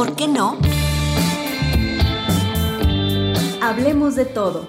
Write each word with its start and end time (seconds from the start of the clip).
por 0.00 0.16
qué 0.16 0.26
no? 0.26 0.56
Hablemos 3.60 4.16
de 4.16 4.24
todo. 4.24 4.66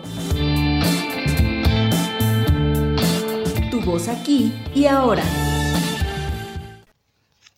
Tu 3.72 3.80
voz 3.80 4.10
aquí 4.10 4.52
y 4.76 4.88
ahora. 4.88 5.24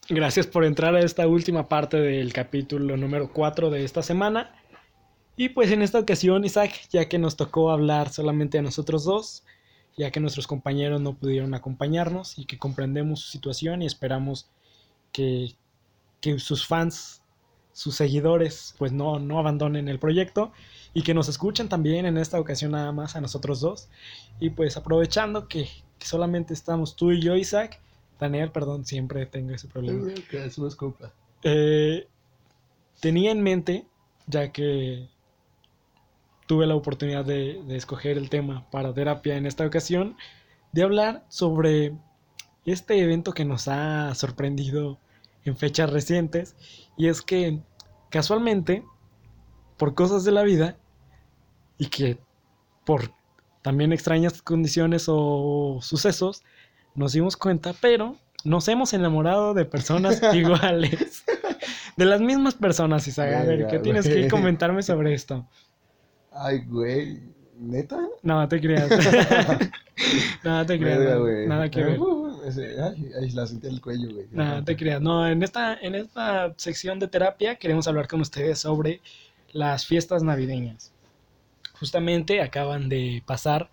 Gracias 0.08 0.46
por 0.46 0.66
entrar 0.66 0.94
a 0.94 1.00
esta 1.00 1.26
última 1.26 1.68
parte 1.68 1.98
del 1.98 2.32
capítulo 2.32 2.96
número 2.96 3.34
4 3.34 3.72
de 3.72 3.84
esta 3.84 4.04
semana. 4.04 4.54
Y 5.36 5.50
pues 5.50 5.72
en 5.72 5.82
esta 5.82 5.98
ocasión, 5.98 6.46
Isaac, 6.46 6.74
ya 6.92 7.10
que 7.10 7.18
nos 7.18 7.38
tocó 7.38 7.72
hablar 7.72 8.10
solamente 8.14 8.60
a 8.60 8.62
nosotros 8.62 9.04
dos, 9.04 9.44
ya 9.98 10.12
que 10.12 10.20
nuestros 10.20 10.46
compañeros 10.46 11.02
no 11.02 11.16
pudieron 11.16 11.56
acompañarnos 11.56 12.38
y 12.38 12.46
que 12.46 12.60
comprendemos 12.60 13.22
su 13.22 13.32
situación 13.32 13.82
y 13.82 13.88
esperamos 13.88 14.48
que, 15.12 15.56
que 16.22 16.38
sus 16.38 16.68
fans, 16.68 17.23
sus 17.74 17.96
seguidores, 17.96 18.76
pues 18.78 18.92
no, 18.92 19.20
no 19.20 19.40
abandonen 19.40 19.90
el 19.90 20.00
proyecto 20.00 20.52
y 20.94 21.02
que 21.02 21.14
nos 21.14 21.28
escuchen 21.28 21.70
también 21.70 22.06
en 22.06 22.18
esta 22.18 22.40
ocasión 22.40 22.72
nada 22.72 22.92
más 22.92 23.16
a 23.16 23.22
nosotros 23.22 23.60
dos. 23.60 23.90
Y 24.40 24.52
pues 24.52 24.78
aprovechando 24.78 25.48
que, 25.48 25.68
que 25.98 26.06
solamente 26.06 26.54
estamos 26.54 26.96
tú 26.96 27.12
y 27.12 27.22
yo, 27.22 27.36
Isaac, 27.36 27.82
Daniel, 28.20 28.52
perdón, 28.52 28.86
siempre 28.86 29.26
tengo 29.26 29.54
ese 29.54 29.68
problema. 29.68 30.12
Que 30.30 30.46
es 30.46 30.58
una 30.58 30.74
culpa. 30.76 31.12
Eh, 31.44 32.08
tenía 33.00 33.32
en 33.32 33.42
mente, 33.42 33.86
ya 34.28 34.52
que 34.52 35.10
tuve 36.46 36.68
la 36.68 36.76
oportunidad 36.76 37.26
de, 37.26 37.62
de, 37.64 37.76
escoger 37.76 38.18
el 38.18 38.30
tema 38.30 38.70
para 38.70 38.94
terapia 38.94 39.36
en 39.36 39.48
esta 39.48 39.66
ocasión, 39.66 40.16
de 40.72 40.84
hablar 40.84 41.26
sobre 41.28 41.94
este 42.66 43.00
evento 43.02 43.34
que 43.34 43.46
nos 43.46 43.68
ha 43.68 44.14
sorprendido 44.16 45.00
en 45.46 45.58
fechas 45.58 45.92
recientes, 45.92 46.56
y 46.98 47.08
es 47.08 47.22
que 47.22 47.62
casualmente, 48.10 48.84
por 49.78 49.96
cosas 49.96 50.24
de 50.24 50.32
la 50.32 50.44
vida, 50.44 50.78
y 51.78 51.88
que 51.88 52.18
por 52.86 53.12
también 53.62 53.94
extrañas 53.94 54.42
condiciones 54.42 55.06
o 55.08 55.80
sucesos, 55.82 56.44
nos 56.96 57.14
dimos 57.14 57.38
cuenta, 57.38 57.74
pero 57.80 58.16
nos 58.44 58.68
hemos 58.68 58.94
enamorado 58.94 59.54
de 59.54 59.66
personas 59.66 60.22
iguales. 60.34 61.24
De 61.96 62.06
las 62.06 62.22
mismas 62.22 62.56
personas, 62.56 63.08
Isaac. 63.08 63.34
A 63.34 63.44
ver, 63.44 63.68
¿qué 63.68 63.80
tienes 63.80 64.08
que 64.08 64.28
comentarme 64.28 64.84
sobre 64.84 65.14
esto? 65.14 65.48
Ay, 66.32 66.64
güey. 66.68 67.22
¿Neta? 67.60 68.00
No, 68.24 68.48
te 68.48 68.60
creas. 68.60 68.90
no, 70.44 70.66
te 70.66 70.80
creas. 70.80 71.00
No, 71.00 71.48
nada 71.48 71.70
que 71.70 71.84
ver. 71.84 72.00
Ese- 72.46 72.82
ay, 72.82 73.12
ay, 73.20 73.30
la 73.32 73.48
sentí 73.48 73.68
en 73.68 73.74
el 73.74 73.82
cuello, 73.82 74.10
güey. 74.14 74.28
No, 74.32 74.64
te 74.64 74.76
creas. 74.76 75.02
No, 75.02 75.28
en 75.28 75.44
esta, 75.44 75.76
en 75.76 75.96
esta 75.96 76.54
sección 76.58 77.00
de 77.00 77.08
terapia 77.08 77.56
queremos 77.58 77.88
hablar 77.88 78.08
con 78.08 78.22
ustedes 78.22 78.60
sobre 78.60 79.02
las 79.52 79.86
fiestas 79.86 80.24
navideñas. 80.24 80.92
Justamente 81.74 82.42
acaban 82.42 82.90
de 82.90 83.24
pasar 83.26 83.72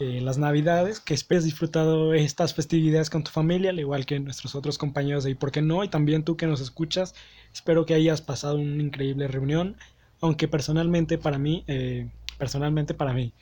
eh, 0.00 0.20
las 0.20 0.38
navidades, 0.38 1.00
que 1.00 1.14
esperes 1.14 1.44
disfrutado 1.44 2.14
estas 2.14 2.54
festividades 2.54 3.10
con 3.10 3.24
tu 3.24 3.30
familia, 3.30 3.70
al 3.70 3.80
igual 3.80 4.06
que 4.06 4.20
nuestros 4.20 4.54
otros 4.54 4.78
compañeros 4.78 5.24
de 5.24 5.30
¿Y 5.32 5.34
por 5.34 5.50
qué 5.52 5.62
no? 5.62 5.84
Y 5.84 5.88
también 5.88 6.24
tú 6.24 6.36
que 6.36 6.46
nos 6.46 6.60
escuchas, 6.60 7.14
espero 7.52 7.86
que 7.86 7.94
hayas 7.94 8.22
pasado 8.22 8.56
una 8.56 8.82
increíble 8.82 9.28
reunión, 9.28 9.76
aunque 10.20 10.48
personalmente 10.48 11.18
para 11.18 11.38
mí, 11.38 11.64
eh, 11.68 12.10
personalmente 12.38 12.94
para 12.94 13.12
mí, 13.12 13.34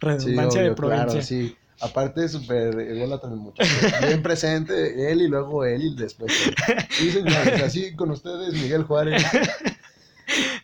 redundancia 0.00 0.62
de 0.62 0.68
obvio, 0.68 0.76
provincia. 0.76 1.06
Claro, 1.06 1.22
sí. 1.22 1.56
Aparte, 1.80 2.28
súper 2.28 2.78
ególatra 2.80 3.30
el 3.30 3.36
muchacho. 3.36 3.70
Bien 4.06 4.22
presente, 4.22 5.12
él 5.12 5.22
y 5.22 5.28
luego 5.28 5.64
él 5.64 5.82
y 5.82 5.94
después 5.94 6.32
así 7.64 7.94
con 7.94 8.10
ustedes, 8.10 8.52
Miguel 8.54 8.84
Juárez. 8.84 9.24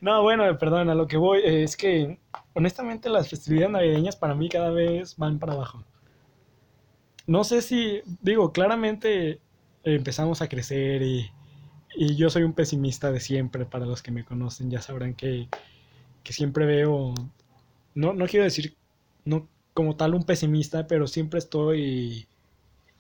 No, 0.01 0.23
bueno, 0.23 0.59
perdón, 0.59 0.91
a 0.91 0.95
lo 0.95 1.06
que 1.06 1.17
voy 1.17 1.39
eh, 1.39 1.62
es 1.62 1.77
que 1.77 2.19
honestamente 2.53 3.09
las 3.09 3.29
festividades 3.29 3.71
navideñas 3.71 4.16
para 4.16 4.34
mí 4.34 4.49
cada 4.49 4.71
vez 4.71 5.16
van 5.16 5.38
para 5.38 5.55
abajo. 5.55 5.84
No 7.27 7.44
sé 7.44 7.62
si, 7.62 8.03
digo, 8.21 8.53
claramente 8.53 9.31
eh, 9.31 9.41
empezamos 9.84 10.43
a 10.43 10.49
crecer 10.49 11.00
y, 11.00 11.31
y 11.97 12.17
yo 12.17 12.28
soy 12.28 12.43
un 12.43 12.53
pesimista 12.53 13.11
de 13.11 13.21
siempre, 13.21 13.65
para 13.65 13.87
los 13.87 14.03
que 14.03 14.11
me 14.11 14.25
conocen 14.25 14.71
ya 14.71 14.83
sabrán 14.83 15.15
que, 15.15 15.49
que 16.22 16.33
siempre 16.34 16.67
veo, 16.67 17.15
no, 17.94 18.12
no 18.12 18.27
quiero 18.27 18.44
decir 18.44 18.77
no 19.25 19.49
como 19.75 19.97
tal 19.97 20.15
un 20.15 20.25
pesimista, 20.25 20.87
pero 20.87 21.07
siempre 21.07 21.39
estoy 21.39 22.27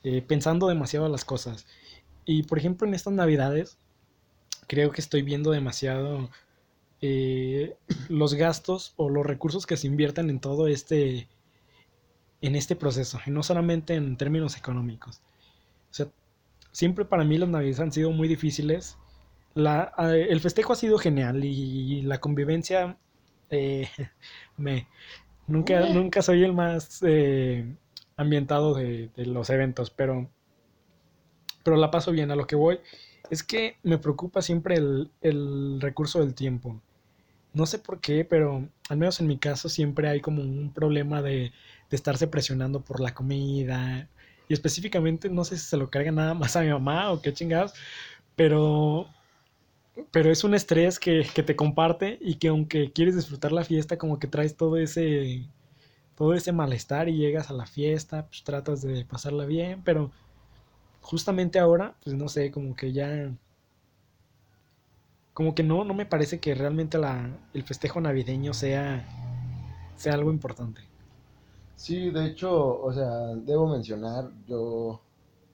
eh, 0.02 0.22
pensando 0.22 0.68
demasiado 0.68 1.08
las 1.08 1.24
cosas. 1.24 1.66
Y 2.26 2.42
por 2.42 2.58
ejemplo 2.58 2.86
en 2.86 2.94
estas 2.94 3.12
navidades 3.12 3.78
creo 4.66 4.90
que 4.90 5.00
estoy 5.00 5.22
viendo 5.22 5.50
demasiado 5.50 6.30
eh, 7.00 7.76
los 8.08 8.34
gastos 8.34 8.94
o 8.96 9.10
los 9.10 9.26
recursos 9.26 9.66
que 9.66 9.76
se 9.76 9.86
invierten 9.86 10.30
en 10.30 10.40
todo 10.40 10.68
este 10.68 11.28
en 12.40 12.56
este 12.56 12.76
proceso 12.76 13.20
y 13.26 13.30
no 13.30 13.42
solamente 13.42 13.94
en 13.94 14.16
términos 14.16 14.56
económicos 14.56 15.20
o 15.90 15.94
sea 15.94 16.08
siempre 16.72 17.04
para 17.04 17.24
mí 17.24 17.36
las 17.38 17.48
navidades 17.48 17.80
han 17.80 17.92
sido 17.92 18.10
muy 18.10 18.28
difíciles 18.28 18.96
el 19.54 20.40
festejo 20.40 20.72
ha 20.72 20.76
sido 20.76 20.98
genial 20.98 21.44
y, 21.44 22.02
la 22.02 22.20
convivencia 22.20 22.96
eh, 23.50 23.88
me 24.56 24.86
nunca 25.46 25.88
nunca 25.88 26.22
soy 26.22 26.44
el 26.44 26.52
más 26.52 27.00
eh, 27.02 27.74
ambientado 28.16 28.74
de, 28.74 29.10
de 29.16 29.26
los 29.26 29.50
eventos 29.50 29.90
pero 29.90 30.28
pero 31.64 31.76
la 31.76 31.90
paso 31.90 32.12
bien 32.12 32.30
a 32.30 32.36
lo 32.36 32.46
que 32.46 32.56
voy 32.56 32.78
es 33.30 33.42
que 33.42 33.76
me 33.82 33.98
preocupa 33.98 34.42
siempre 34.42 34.76
el, 34.76 35.10
el 35.22 35.80
recurso 35.80 36.20
del 36.20 36.34
tiempo. 36.34 36.80
No 37.52 37.66
sé 37.66 37.78
por 37.78 38.00
qué, 38.00 38.24
pero 38.24 38.68
al 38.88 38.96
menos 38.96 39.20
en 39.20 39.26
mi 39.26 39.38
caso 39.38 39.68
siempre 39.68 40.08
hay 40.08 40.20
como 40.20 40.42
un 40.42 40.72
problema 40.72 41.22
de, 41.22 41.52
de 41.90 41.96
estarse 41.96 42.26
presionando 42.28 42.80
por 42.80 43.00
la 43.00 43.14
comida. 43.14 44.08
Y 44.48 44.52
específicamente 44.54 45.30
no 45.30 45.44
sé 45.44 45.56
si 45.56 45.66
se 45.66 45.76
lo 45.76 45.90
carga 45.90 46.12
nada 46.12 46.34
más 46.34 46.56
a 46.56 46.62
mi 46.62 46.68
mamá 46.68 47.10
o 47.12 47.22
qué 47.22 47.32
chingados, 47.32 47.72
pero, 48.36 49.08
pero 50.10 50.30
es 50.30 50.44
un 50.44 50.54
estrés 50.54 50.98
que, 50.98 51.26
que 51.34 51.42
te 51.42 51.56
comparte 51.56 52.18
y 52.20 52.36
que 52.36 52.48
aunque 52.48 52.92
quieres 52.92 53.16
disfrutar 53.16 53.52
la 53.52 53.64
fiesta, 53.64 53.98
como 53.98 54.18
que 54.18 54.26
traes 54.28 54.56
todo 54.56 54.76
ese, 54.76 55.48
todo 56.16 56.34
ese 56.34 56.52
malestar 56.52 57.08
y 57.08 57.16
llegas 57.16 57.50
a 57.50 57.54
la 57.54 57.66
fiesta, 57.66 58.26
pues 58.26 58.44
tratas 58.44 58.82
de 58.82 59.04
pasarla 59.04 59.46
bien, 59.46 59.82
pero 59.84 60.10
justamente 61.00 61.58
ahora, 61.58 61.96
pues 62.02 62.16
no 62.16 62.28
sé, 62.28 62.50
como 62.50 62.74
que 62.74 62.92
ya... 62.92 63.32
Como 65.32 65.54
que 65.54 65.64
no, 65.64 65.84
no 65.84 65.94
me 65.94 66.06
parece 66.06 66.38
que 66.38 66.54
realmente 66.54 66.96
la, 66.96 67.28
el 67.52 67.64
festejo 67.64 68.00
navideño 68.00 68.54
sea, 68.54 69.04
sea 69.96 70.14
algo 70.14 70.30
importante. 70.30 70.82
Sí, 71.76 72.10
de 72.10 72.26
hecho, 72.26 72.80
o 72.80 72.92
sea, 72.92 73.34
debo 73.34 73.68
mencionar, 73.68 74.30
yo, 74.46 75.00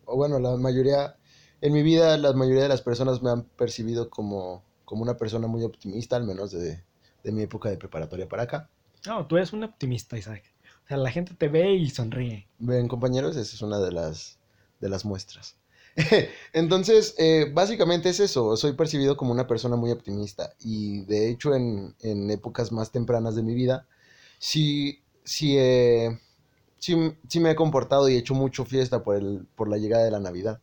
o 0.05 0.17
bueno, 0.17 0.39
la 0.39 0.57
mayoría, 0.57 1.17
en 1.61 1.73
mi 1.73 1.83
vida, 1.83 2.17
la 2.17 2.33
mayoría 2.33 2.63
de 2.63 2.69
las 2.69 2.83
personas 2.83 3.23
me 3.23 3.31
han 3.31 3.45
percibido 3.45 4.11
como, 4.11 4.63
como 4.85 5.03
una 5.03 5.17
persona 5.17 5.47
muy 5.47 5.63
optimista, 5.63 6.17
al 6.17 6.25
menos 6.25 6.53
de, 6.53 6.83
de 7.23 7.33
mi 7.33 7.43
época 7.43 7.69
de 7.69 7.77
preparatoria 7.77 8.29
para 8.29 8.45
acá. 8.45 8.71
No, 9.07 9.27
tú 9.27 9.37
eres 9.37 9.53
un 9.53 9.65
optimista, 9.65 10.19
Isaac. 10.19 10.43
O 10.85 10.89
sea, 10.89 10.97
la 10.97 11.11
gente 11.11 11.35
te 11.35 11.49
ve 11.49 11.75
y 11.75 11.89
sonríe. 11.91 12.49
Ven, 12.59 12.89
compañeros, 12.89 13.37
esa 13.37 13.55
es 13.55 13.63
una 13.63 13.79
de 13.79 13.93
las, 13.93 14.39
de 14.81 14.89
las 14.89 15.05
muestras. 15.05 15.57
Entonces, 16.53 17.15
eh, 17.19 17.51
básicamente 17.53 18.09
es 18.09 18.21
eso, 18.21 18.57
soy 18.57 18.73
percibido 18.75 19.17
como 19.17 19.33
una 19.33 19.47
persona 19.47 19.77
muy 19.77 19.91
optimista 19.91 20.55
y 20.61 21.05
de 21.05 21.31
hecho 21.31 21.55
en, 21.55 21.95
en 22.01 22.31
épocas 22.31 22.71
más 22.71 22.93
tempranas 22.93 23.35
de 23.35 23.43
mi 23.43 23.55
vida, 23.55 23.87
sí, 24.39 25.03
sí, 25.25 25.57
eh, 25.59 26.19
sí, 26.79 26.97
sí 27.29 27.41
me 27.41 27.51
he 27.51 27.57
comportado 27.57 28.09
y 28.09 28.15
he 28.15 28.19
hecho 28.19 28.35
mucho 28.35 28.65
fiesta 28.65 29.03
por, 29.03 29.17
el, 29.17 29.47
por 29.57 29.69
la 29.69 29.79
llegada 29.79 30.05
de 30.05 30.11
la 30.13 30.21
Navidad. 30.21 30.61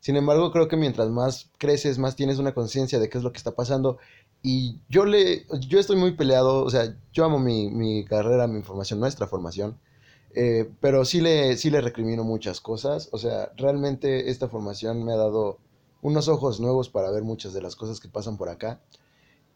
Sin 0.00 0.16
embargo, 0.16 0.52
creo 0.52 0.68
que 0.68 0.76
mientras 0.76 1.10
más 1.10 1.50
creces, 1.58 1.98
más 1.98 2.16
tienes 2.16 2.38
una 2.38 2.54
conciencia 2.54 2.98
de 2.98 3.08
qué 3.08 3.18
es 3.18 3.24
lo 3.24 3.32
que 3.32 3.38
está 3.38 3.52
pasando. 3.52 3.98
Y 4.42 4.80
yo 4.88 5.04
le, 5.04 5.46
yo 5.66 5.78
estoy 5.80 5.96
muy 5.96 6.12
peleado, 6.12 6.64
o 6.64 6.70
sea, 6.70 6.94
yo 7.12 7.24
amo 7.24 7.38
mi, 7.38 7.70
mi 7.70 8.04
carrera, 8.04 8.46
mi 8.46 8.62
formación, 8.62 9.00
nuestra 9.00 9.26
formación. 9.26 9.78
Eh, 10.34 10.70
pero 10.80 11.04
sí 11.04 11.20
le, 11.20 11.56
sí 11.56 11.70
le 11.70 11.80
recrimino 11.80 12.24
muchas 12.24 12.60
cosas. 12.60 13.08
O 13.12 13.18
sea, 13.18 13.52
realmente 13.56 14.30
esta 14.30 14.48
formación 14.48 15.04
me 15.04 15.12
ha 15.12 15.16
dado 15.16 15.58
unos 16.02 16.28
ojos 16.28 16.60
nuevos 16.60 16.88
para 16.88 17.10
ver 17.10 17.24
muchas 17.24 17.52
de 17.52 17.62
las 17.62 17.76
cosas 17.76 18.00
que 18.00 18.08
pasan 18.08 18.36
por 18.36 18.48
acá. 18.48 18.80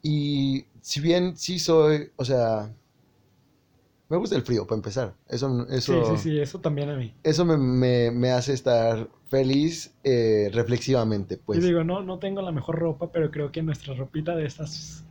Y 0.03 0.67
si 0.81 1.01
bien 1.01 1.37
sí 1.37 1.59
soy, 1.59 2.11
o 2.17 2.25
sea, 2.25 2.75
me 4.13 4.19
gusta 4.19 4.37
el 4.37 4.43
frío, 4.43 4.67
para 4.67 4.77
empezar. 4.77 5.15
Eso, 5.27 5.67
eso, 5.71 6.05
Sí, 6.05 6.17
sí, 6.19 6.23
sí, 6.23 6.39
eso 6.41 6.61
también 6.61 6.91
a 6.91 6.97
mí. 6.97 7.15
eso 7.23 7.45
me, 7.47 7.57
me- 7.57 8.11
me 8.11 8.31
hace 8.31 8.53
estar 8.53 9.09
feliz 9.29 9.91
eh, 10.05 10.51
reflexivamente, 10.53 11.39
pues. 11.39 11.61
Yo 11.61 11.67
digo, 11.67 11.83
no, 11.83 12.03
no 12.03 12.19
tengo 12.19 12.43
la 12.43 12.53
mejor 12.53 12.79
ropa, 12.79 13.11
pero 13.11 13.31
creo 13.31 13.51
que 13.51 13.63
nuestra 13.63 13.95
ropita 13.95 14.37
de 14.37 14.45
estas, 14.45 15.03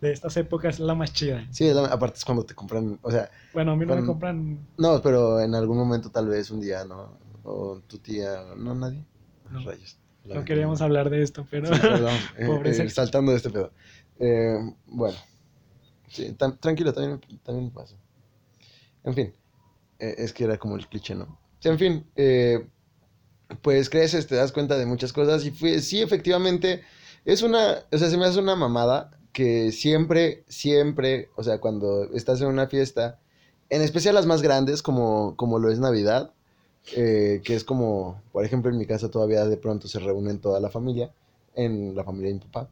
de 0.00 0.10
estas 0.10 0.36
épocas 0.38 0.74
es 0.76 0.80
la 0.80 0.94
más 0.94 1.12
chida. 1.12 1.46
Sí, 1.52 1.66
es 1.66 1.76
la- 1.76 1.86
aparte 1.86 2.16
es 2.16 2.24
cuando 2.24 2.44
te 2.44 2.54
compran, 2.54 2.98
o 3.02 3.10
sea, 3.10 3.30
Bueno, 3.52 3.72
a 3.72 3.76
mí 3.76 3.84
no 3.84 3.94
me 3.94 4.04
compran... 4.06 4.58
no, 4.78 5.02
pero 5.02 5.38
en 5.40 5.54
algún 5.54 5.76
momento 5.76 6.10
tal 6.10 6.26
vez 6.28 6.50
un 6.50 6.60
día, 6.60 6.84
¿no? 6.86 7.18
O 7.44 7.80
tu 7.86 7.98
tía, 7.98 8.42
no, 8.56 8.74
nadie. 8.74 9.04
No. 9.50 9.60
Rayos. 9.64 9.98
no 10.24 10.44
queríamos 10.46 10.80
hablar 10.80 11.10
de 11.10 11.22
esto, 11.22 11.46
pero... 11.50 11.72
Sí, 11.74 11.78
perdón, 11.80 12.14
eh, 12.38 12.46
Pobre 12.46 12.70
eh, 12.70 12.74
Sergio. 12.74 12.94
saltando 12.94 13.30
de 13.32 13.36
este 13.36 13.50
pedo. 13.50 13.70
Eh, 14.18 14.56
bueno, 14.86 15.16
sí, 16.08 16.32
tan- 16.32 16.56
tranquilo, 16.58 16.92
también, 16.94 17.20
también 17.44 17.70
pasa. 17.70 17.94
En 19.06 19.14
fin, 19.14 19.32
eh, 20.00 20.16
es 20.18 20.32
que 20.32 20.44
era 20.44 20.58
como 20.58 20.76
el 20.76 20.86
cliché, 20.88 21.14
¿no? 21.14 21.38
En 21.62 21.78
fin, 21.78 22.04
eh, 22.16 22.66
pues 23.62 23.88
creces, 23.88 24.26
te 24.26 24.34
das 24.34 24.52
cuenta 24.52 24.76
de 24.76 24.84
muchas 24.84 25.12
cosas 25.12 25.44
y 25.46 25.52
fue, 25.52 25.80
sí, 25.80 26.02
efectivamente, 26.02 26.82
es 27.24 27.42
una, 27.42 27.84
o 27.90 27.98
sea, 27.98 28.10
se 28.10 28.16
me 28.16 28.26
hace 28.26 28.40
una 28.40 28.56
mamada 28.56 29.12
que 29.32 29.70
siempre, 29.70 30.44
siempre, 30.48 31.30
o 31.36 31.44
sea, 31.44 31.60
cuando 31.60 32.12
estás 32.14 32.40
en 32.40 32.48
una 32.48 32.66
fiesta, 32.66 33.20
en 33.70 33.80
especial 33.80 34.14
las 34.14 34.26
más 34.26 34.42
grandes, 34.42 34.82
como, 34.82 35.36
como 35.36 35.60
lo 35.60 35.70
es 35.70 35.78
Navidad, 35.78 36.32
eh, 36.96 37.42
que 37.44 37.54
es 37.54 37.62
como, 37.62 38.20
por 38.32 38.44
ejemplo, 38.44 38.72
en 38.72 38.78
mi 38.78 38.86
casa 38.86 39.10
todavía 39.10 39.44
de 39.44 39.56
pronto 39.56 39.86
se 39.86 40.00
reúnen 40.00 40.40
toda 40.40 40.58
la 40.58 40.70
familia, 40.70 41.12
en 41.54 41.94
la 41.94 42.02
familia 42.02 42.28
de 42.28 42.34
mi 42.34 42.40
papá. 42.40 42.68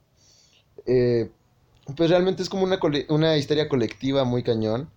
Pues 1.97 2.11
realmente 2.11 2.43
es 2.43 2.49
como 2.49 2.65
una, 2.65 2.81
una 3.09 3.37
histeria 3.37 3.69
colectiva 3.69 4.25
muy 4.25 4.43
cañón 4.43 4.89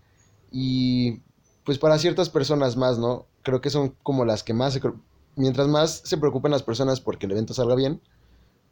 y 0.51 1.19
pues 1.67 1.79
para 1.79 1.99
ciertas 1.99 2.29
personas 2.29 2.77
más, 2.77 2.97
¿no? 2.97 3.27
Creo 3.43 3.59
que 3.59 3.69
son 3.69 3.89
como 4.01 4.23
las 4.23 4.41
que 4.41 4.53
más 4.53 4.71
se... 4.71 4.81
Mientras 5.35 5.67
más 5.67 6.01
se 6.05 6.17
preocupen 6.17 6.49
las 6.49 6.63
personas 6.63 7.01
porque 7.01 7.25
el 7.25 7.33
evento 7.33 7.53
salga 7.53 7.75
bien, 7.75 8.01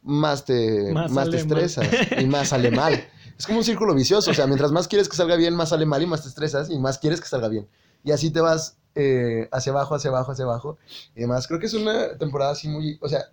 más 0.02 0.46
te, 0.46 0.94
Más 0.94 1.12
más 1.12 1.26
te 1.26 1.32
mal. 1.32 1.40
estresas 1.40 1.86
y 2.18 2.24
más 2.24 2.48
sale 2.48 2.70
mal. 2.70 2.94
Es 3.38 3.44
como 3.44 3.58
un 3.58 3.64
círculo 3.64 3.94
vicioso, 3.94 4.30
o 4.30 4.34
sea, 4.34 4.46
mientras 4.46 4.72
más 4.72 4.88
quieres 4.88 5.10
que 5.10 5.16
salga 5.16 5.36
bien, 5.36 5.54
más 5.54 5.68
sale 5.68 5.84
mal 5.84 6.02
y 6.02 6.06
más 6.06 6.22
te 6.22 6.28
estresas 6.28 6.70
y 6.70 6.78
más 6.78 6.96
quieres 6.96 7.20
que 7.20 7.28
salga 7.28 7.48
bien. 7.48 7.68
Y 8.02 8.12
así 8.12 8.30
te 8.30 8.40
vas 8.40 8.78
eh, 8.94 9.46
hacia 9.52 9.72
abajo, 9.72 9.94
hacia 9.94 10.08
abajo, 10.08 10.32
hacia 10.32 10.46
abajo 10.46 10.78
y 11.14 11.20
demás. 11.20 11.46
Creo 11.46 11.60
que 11.60 11.66
es 11.66 11.74
una 11.74 12.16
temporada 12.16 12.52
así 12.52 12.66
muy, 12.66 12.98
o 13.02 13.10
sea, 13.10 13.26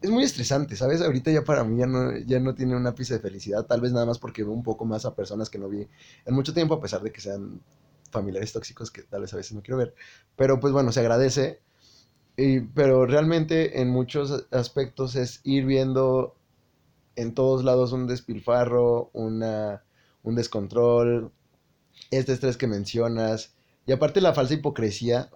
es 0.00 0.08
muy 0.08 0.24
estresante, 0.24 0.76
¿sabes? 0.76 1.02
Ahorita 1.02 1.30
ya 1.30 1.44
para 1.44 1.62
mí 1.62 1.78
ya 1.78 1.86
no, 1.86 2.16
ya 2.16 2.40
no 2.40 2.54
tiene 2.54 2.74
una 2.74 2.94
pizca 2.94 3.16
de 3.16 3.20
felicidad, 3.20 3.66
tal 3.66 3.82
vez 3.82 3.92
nada 3.92 4.06
más 4.06 4.18
porque 4.18 4.44
veo 4.44 4.52
un 4.54 4.62
poco 4.62 4.86
más 4.86 5.04
a 5.04 5.14
personas 5.14 5.50
que 5.50 5.58
no 5.58 5.68
vi 5.68 5.86
en 6.24 6.34
mucho 6.34 6.54
tiempo, 6.54 6.72
a 6.72 6.80
pesar 6.80 7.02
de 7.02 7.12
que 7.12 7.20
sean 7.20 7.60
familiares 8.10 8.52
tóxicos 8.52 8.90
que 8.90 9.02
tal 9.02 9.22
vez 9.22 9.32
a 9.34 9.36
veces 9.36 9.52
no 9.52 9.62
quiero 9.62 9.78
ver. 9.78 9.94
Pero 10.36 10.60
pues 10.60 10.72
bueno, 10.72 10.92
se 10.92 11.00
agradece. 11.00 11.60
Y- 12.36 12.60
pero 12.60 13.06
realmente 13.06 13.80
en 13.82 13.90
muchos 13.90 14.46
aspectos 14.52 15.16
es 15.16 15.40
ir 15.44 15.66
viendo 15.66 16.36
en 17.16 17.34
todos 17.34 17.64
lados 17.64 17.92
un 17.92 18.06
despilfarro, 18.06 19.10
una, 19.12 19.84
un 20.22 20.34
descontrol, 20.36 21.32
este 22.10 22.32
estrés 22.32 22.56
que 22.56 22.66
mencionas. 22.66 23.54
Y 23.86 23.92
aparte 23.92 24.20
la 24.20 24.32
falsa 24.34 24.54
hipocresía. 24.54 25.30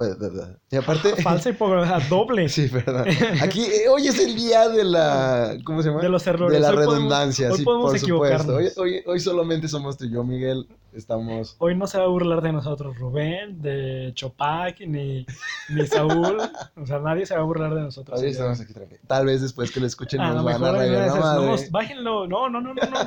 Y 0.71 0.77
aparte... 0.77 1.17
Falsa 1.23 1.51
hipocresía, 1.51 1.99
doble. 2.09 2.49
Sí, 2.55 2.69
perdón. 2.69 3.07
Aquí, 3.43 3.63
eh, 3.65 3.89
hoy 3.89 4.07
es 4.07 4.19
el 4.21 4.37
día 4.37 4.69
de 4.69 4.85
la. 4.85 5.57
¿Cómo 5.65 5.83
se 5.83 5.89
llama? 5.89 6.03
De 6.03 6.09
los 6.09 6.25
errores. 6.27 6.53
De 6.55 6.61
la 6.61 6.69
Hoy 6.69 6.75
podemos- 6.77 6.95
redundancia, 6.95 7.51
hoy 7.51 7.59
sí, 7.59 7.65
podemos 7.65 7.91
por 7.91 7.99
supuesto. 7.99 8.55
Hoy, 8.57 8.69
hoy, 8.77 9.03
hoy 9.07 9.19
solamente 9.21 9.67
somos 9.67 9.97
tú 9.97 10.05
y 10.05 10.13
yo, 10.13 10.23
Miguel. 10.23 10.69
Estamos. 10.93 11.57
Hoy 11.59 11.75
no 11.77 11.89
se 11.89 11.99
va 11.99 12.05
a 12.05 12.09
burlar 12.09 12.41
de 12.43 12.53
nosotros 12.53 12.97
Rubén, 12.97 13.61
de 13.61 14.13
Chopac, 14.15 14.79
ni, 14.87 15.27
ni 15.71 15.87
Saúl. 15.89 16.39
O 16.77 16.87
sea, 16.87 17.01
nadie 17.01 17.27
se 17.27 17.35
va 17.35 17.41
a 17.41 17.45
burlar 17.45 17.75
de 17.75 17.81
nosotros. 17.81 18.21
Hoy 18.21 18.29
estamos 18.29 18.59
hoy. 18.61 18.65
aquí 18.67 18.75
tranquilos. 18.75 19.03
Tal 19.09 19.27
vez 19.27 19.43
después 19.43 19.73
que 19.73 19.81
lo 19.81 19.87
escuchen 19.87 20.21
A 20.21 20.33
nos 20.33 20.45
van 20.45 20.55
a 20.55 20.59
mejor 20.59 20.75
una 20.77 20.79
rayar 20.85 21.07
esas, 21.09 21.19
madre. 21.19 21.47
no, 21.47 21.57
bájenlo. 21.71 22.27
No, 22.29 22.49
no, 22.51 22.61
no, 22.61 22.75
no, 22.75 22.83
no. 22.89 22.99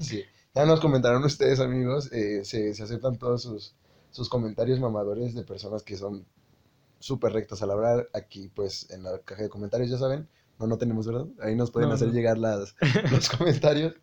Sí. 0.00 0.24
Ya 0.54 0.64
nos 0.64 0.80
comentaron 0.80 1.22
ustedes, 1.24 1.60
amigos. 1.60 2.10
eh, 2.12 2.40
se, 2.44 2.74
se 2.74 2.82
aceptan 2.82 3.16
todos 3.18 3.42
sus, 3.42 3.74
sus 4.16 4.28
comentarios 4.30 4.80
mamadores 4.80 5.34
de 5.34 5.44
personas 5.44 5.82
que 5.82 5.96
son 5.96 6.26
súper 7.00 7.32
rectas 7.32 7.62
al 7.62 7.70
hablar. 7.70 8.08
Aquí, 8.14 8.50
pues, 8.54 8.90
en 8.90 9.02
la 9.04 9.18
caja 9.20 9.42
de 9.42 9.48
comentarios, 9.48 9.90
ya 9.90 9.98
saben. 9.98 10.28
No, 10.58 10.66
no 10.66 10.78
tenemos, 10.78 11.06
¿verdad? 11.06 11.26
Ahí 11.40 11.54
nos 11.56 11.70
pueden 11.70 11.90
No, 11.90 11.92
hacer 11.92 12.08
no. 12.08 12.12
llegar 12.12 12.38
las, 12.38 12.74
los 13.12 13.28
comentarios. 13.28 13.94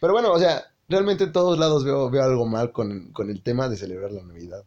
Pero 0.00 0.12
bueno, 0.12 0.32
o 0.32 0.38
sea, 0.38 0.64
realmente 0.88 1.24
en 1.24 1.32
todos 1.32 1.58
lados 1.58 1.84
veo, 1.84 2.10
veo 2.10 2.22
algo 2.24 2.46
mal 2.46 2.72
con, 2.72 3.12
con 3.12 3.30
el 3.30 3.42
tema 3.42 3.68
de 3.68 3.76
celebrar 3.76 4.12
la 4.12 4.22
Navidad. 4.24 4.64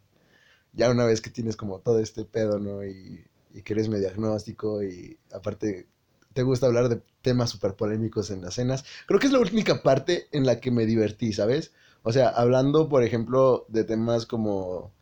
Ya 0.72 0.90
una 0.90 1.04
vez 1.04 1.20
que 1.20 1.30
tienes 1.30 1.56
como 1.56 1.80
todo 1.80 2.00
este 2.00 2.24
pedo, 2.24 2.58
¿no? 2.58 2.84
Y, 2.84 3.24
y 3.52 3.62
que 3.62 3.74
eres 3.74 3.88
medio 3.88 4.08
agnóstico 4.08 4.82
y 4.82 5.18
aparte 5.32 5.86
te 6.32 6.42
gusta 6.42 6.66
hablar 6.66 6.88
de 6.88 7.00
temas 7.22 7.50
súper 7.50 7.74
polémicos 7.76 8.30
en 8.30 8.42
las 8.42 8.54
cenas. 8.54 8.84
Creo 9.06 9.20
que 9.20 9.26
es 9.28 9.32
la 9.32 9.38
única 9.40 9.82
parte 9.82 10.28
en 10.32 10.46
la 10.46 10.60
que 10.60 10.70
me 10.72 10.86
divertí, 10.86 11.32
¿sabes? 11.32 11.72
O 12.04 12.12
sea, 12.12 12.28
hablando, 12.30 12.88
por 12.90 13.04
ejemplo, 13.04 13.66
de 13.68 13.84
temas 13.84 14.26
como, 14.26 14.92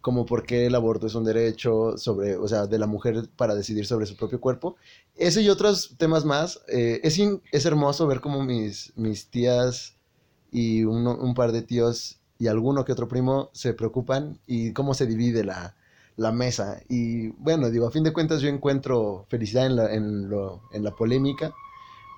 como 0.00 0.26
por 0.26 0.44
qué 0.44 0.66
el 0.66 0.74
aborto 0.74 1.06
es 1.06 1.14
un 1.14 1.24
derecho, 1.24 1.98
sobre, 1.98 2.36
o 2.36 2.48
sea, 2.48 2.66
de 2.66 2.78
la 2.78 2.86
mujer 2.86 3.28
para 3.36 3.54
decidir 3.54 3.86
sobre 3.86 4.06
su 4.06 4.16
propio 4.16 4.40
cuerpo. 4.40 4.76
Ese 5.16 5.42
y 5.42 5.50
otros 5.50 5.96
temas 5.98 6.24
más. 6.24 6.60
eh, 6.68 7.00
es, 7.04 7.18
es 7.52 7.66
hermoso 7.66 8.06
ver 8.06 8.20
cómo 8.20 8.42
mis, 8.44 8.92
mis 8.96 9.28
tías 9.30 9.96
y 10.52 10.84
uno- 10.84 11.16
un 11.16 11.34
par 11.34 11.52
de 11.52 11.62
tíos 11.62 12.20
y 12.38 12.48
alguno 12.48 12.84
que 12.84 12.92
otro 12.92 13.08
primo 13.08 13.50
se 13.52 13.74
preocupan 13.74 14.38
y 14.46 14.72
cómo 14.72 14.94
se 14.94 15.06
divide 15.06 15.44
la, 15.44 15.76
la 16.16 16.32
mesa. 16.32 16.82
Y 16.88 17.28
bueno, 17.30 17.70
digo, 17.70 17.86
a 17.86 17.90
fin 17.90 18.04
de 18.04 18.12
cuentas 18.12 18.40
yo 18.42 18.48
encuentro 18.48 19.26
felicidad 19.30 19.66
en 19.66 19.76
la, 19.76 19.94
en 19.94 20.28
lo, 20.28 20.62
en 20.72 20.84
la 20.84 20.92
polémica. 20.94 21.54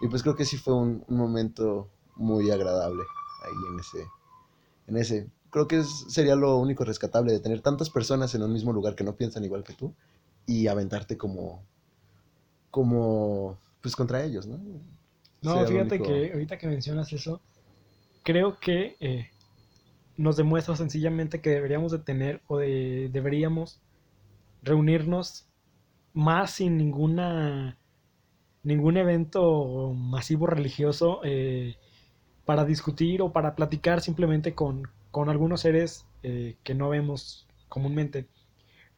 Y 0.02 0.08
pues 0.08 0.22
creo 0.22 0.36
que 0.36 0.44
sí 0.44 0.56
fue 0.56 0.74
un, 0.74 1.04
un 1.08 1.16
momento 1.16 1.88
muy 2.16 2.50
agradable 2.50 3.02
ahí 3.44 3.52
en 3.72 3.80
ese, 3.80 4.06
en 4.86 4.96
ese. 4.96 5.28
Creo 5.50 5.68
que 5.68 5.78
es- 5.78 6.06
sería 6.08 6.36
lo 6.36 6.56
único 6.58 6.84
rescatable 6.84 7.32
de 7.32 7.40
tener 7.40 7.60
tantas 7.62 7.90
personas 7.90 8.34
en 8.34 8.42
un 8.42 8.52
mismo 8.52 8.72
lugar 8.72 8.94
que 8.94 9.04
no 9.04 9.16
piensan 9.16 9.44
igual 9.44 9.64
que 9.64 9.72
tú 9.74 9.94
y 10.46 10.66
aventarte 10.68 11.16
como, 11.16 11.62
como, 12.70 13.58
pues 13.80 13.96
contra 13.96 14.24
ellos, 14.24 14.46
¿no? 14.46 14.58
No, 15.42 15.52
Sería 15.52 15.68
fíjate 15.68 15.96
único- 15.98 16.04
que 16.06 16.32
ahorita 16.32 16.58
que 16.58 16.66
mencionas 16.66 17.12
eso, 17.12 17.40
creo 18.24 18.58
que 18.60 18.96
eh, 19.00 19.30
nos 20.16 20.36
demuestra 20.36 20.76
sencillamente 20.76 21.40
que 21.40 21.50
deberíamos 21.50 21.92
de 21.92 21.98
tener 22.00 22.42
o 22.48 22.58
de, 22.58 23.10
deberíamos 23.12 23.80
reunirnos 24.62 25.46
más 26.14 26.52
sin 26.52 26.78
ninguna 26.78 27.78
ningún 28.64 28.96
evento 28.96 29.92
masivo 29.94 30.46
religioso 30.46 31.20
eh, 31.24 31.76
para 32.46 32.64
discutir 32.66 33.22
o 33.22 33.32
para 33.32 33.56
platicar 33.56 34.02
simplemente 34.02 34.54
con, 34.54 34.88
con 35.12 35.30
algunos 35.30 35.62
seres 35.62 36.06
eh, 36.24 36.56
que 36.64 36.74
no 36.76 36.90
vemos 36.90 37.46
comúnmente. 37.68 38.26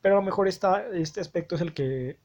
Pero 0.02 0.16
a 0.16 0.20
lo 0.20 0.24
mejor 0.24 0.48
esta, 0.48 0.86
este 0.88 1.20
aspecto 1.20 1.54
es 1.56 1.60
el 1.60 1.74
que, 1.74 2.18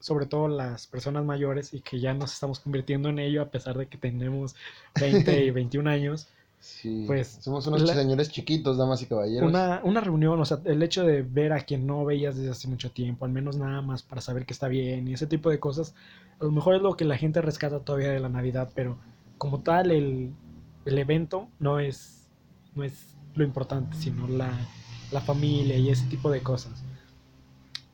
sobre 0.00 0.26
todo 0.26 0.48
las 0.48 0.86
personas 0.86 1.24
mayores, 1.24 1.74
y 1.74 1.80
que 1.80 2.00
ya 2.00 2.14
nos 2.14 2.32
estamos 2.34 2.60
convirtiendo 2.60 3.08
en 3.10 3.18
ello 3.18 3.42
a 3.42 3.50
pesar 3.50 3.76
de 3.78 3.88
que 3.88 3.98
tenemos 3.98 4.56
20 4.96 5.44
y 5.44 5.50
21 5.52 5.88
años, 5.88 6.28
Sí, 6.60 7.06
Pues, 7.06 7.38
somos 7.40 7.66
unos 7.66 7.82
la- 7.82 7.94
señores 7.94 8.30
chiquitos, 8.30 8.76
damas 8.78 9.02
y 9.02 9.06
caballeros. 9.06 9.52
una, 9.52 9.80
una 9.84 10.00
reunión, 10.00 10.38
o 10.40 10.44
sea, 10.44 10.60
el 10.64 10.82
hecho 10.82 11.04
de 11.04 11.22
ver 11.22 11.52
a 11.52 11.60
quien 11.60 11.86
no 11.86 12.04
veías 12.04 12.36
desde 12.36 12.50
hace 12.50 12.68
mucho 12.68 12.90
tiempo, 12.92 13.24
al 13.24 13.32
menos 13.32 13.56
nada 13.56 13.80
más 13.82 14.02
para 14.02 14.20
saber 14.20 14.44
que 14.46 14.52
está 14.52 14.68
bien 14.68 15.08
y 15.08 15.14
ese 15.14 15.26
tipo 15.26 15.50
de 15.50 15.58
cosas, 15.60 15.94
a 16.38 16.44
lo 16.44 16.50
mejor 16.52 16.74
es 16.76 16.82
lo 16.82 16.96
que 16.96 17.04
la 17.04 17.16
gente 17.16 17.40
rescata 17.40 17.80
todavía 17.80 18.10
de 18.10 18.20
la 18.20 18.28
Navidad, 18.28 18.70
pero 18.74 18.98
como 19.38 19.62
tal 19.62 19.90
el, 19.90 20.34
el 20.84 20.98
evento 20.98 21.48
no 21.58 21.78
es, 21.80 22.28
no 22.74 22.84
es 22.84 23.14
lo 23.34 23.44
importante, 23.44 23.96
sino 23.96 24.28
la, 24.28 24.50
la 25.12 25.20
familia 25.20 25.76
y 25.76 25.90
ese 25.90 26.06
tipo 26.06 26.30
de 26.30 26.40
cosas. 26.40 26.82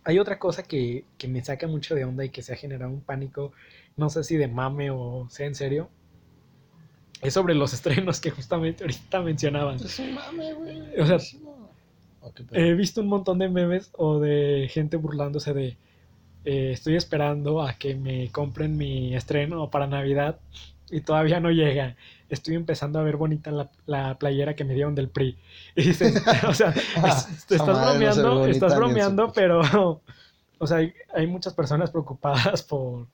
Hay 0.05 0.19
otra 0.19 0.39
cosa 0.39 0.63
que, 0.63 1.05
que 1.19 1.29
me 1.29 1.45
saca 1.45 1.67
mucho 1.67 1.95
de 1.95 2.05
onda 2.05 2.25
y 2.25 2.31
que 2.31 2.43
se 2.43 2.53
ha 2.53 2.57
generado 2.57 2.91
un 2.91 3.01
pánico, 3.01 3.53
no 3.97 4.09
sé 4.09 4.23
si 4.23 4.37
de 4.37 4.49
mame 4.49 4.91
o 4.91 5.27
sea 5.31 5.47
en 5.47 5.55
serio, 5.55 5.89
es 7.23 7.35
sobre 7.35 7.55
los 7.55 7.73
estrenos 7.75 8.21
que 8.21 8.31
justamente 8.31 8.85
ahorita 8.85 9.21
mencionaban. 9.21 9.77
Es 9.77 9.99
un 9.99 10.15
mame, 10.15 10.53
güey. 10.55 11.01
O 11.01 11.07
sea. 11.07 11.19
He 12.51 12.75
visto 12.75 13.03
un 13.03 13.07
montón 13.07 13.39
de 13.39 13.49
memes 13.49 13.91
o 13.97 14.19
de 14.19 14.69
gente 14.69 14.97
burlándose 14.97 15.55
de 15.55 15.77
eh, 16.45 16.73
estoy 16.73 16.97
esperando 16.97 17.63
a 17.63 17.75
que 17.75 17.95
me 17.95 18.31
compren 18.31 18.77
mi 18.77 19.15
estreno 19.15 19.71
para 19.71 19.87
Navidad 19.87 20.41
y 20.91 21.01
todavía 21.03 21.41
no 21.41 21.51
llega. 21.51 21.97
Estoy 22.29 22.55
empezando 22.57 22.99
a 22.99 23.03
ver 23.03 23.17
bonita 23.17 23.51
la, 23.51 23.71
la 23.87 24.19
playera 24.19 24.55
que 24.57 24.65
me 24.65 24.75
dieron 24.75 24.95
del 24.95 25.09
PRI. 25.11 25.39
Y 25.77 25.83
dices, 25.85 26.23
o 26.49 26.55
sea, 26.55 26.71
es- 26.97 27.47
te 27.47 27.57
Esa 27.57 27.57
estás 27.57 27.81
madre 27.81 28.13
no 28.13 28.25
bromeando, 28.25 28.39
bonita 28.39 28.51
estás 28.51 28.75
bromeando, 28.75 29.33
pero, 29.33 29.61
o 30.59 30.67
sea, 30.67 30.79
hay, 30.79 30.95
hay 31.15 31.27
muchas 31.27 31.55
personas 31.55 31.91
preocupadas 31.91 32.63
por, 32.63 33.09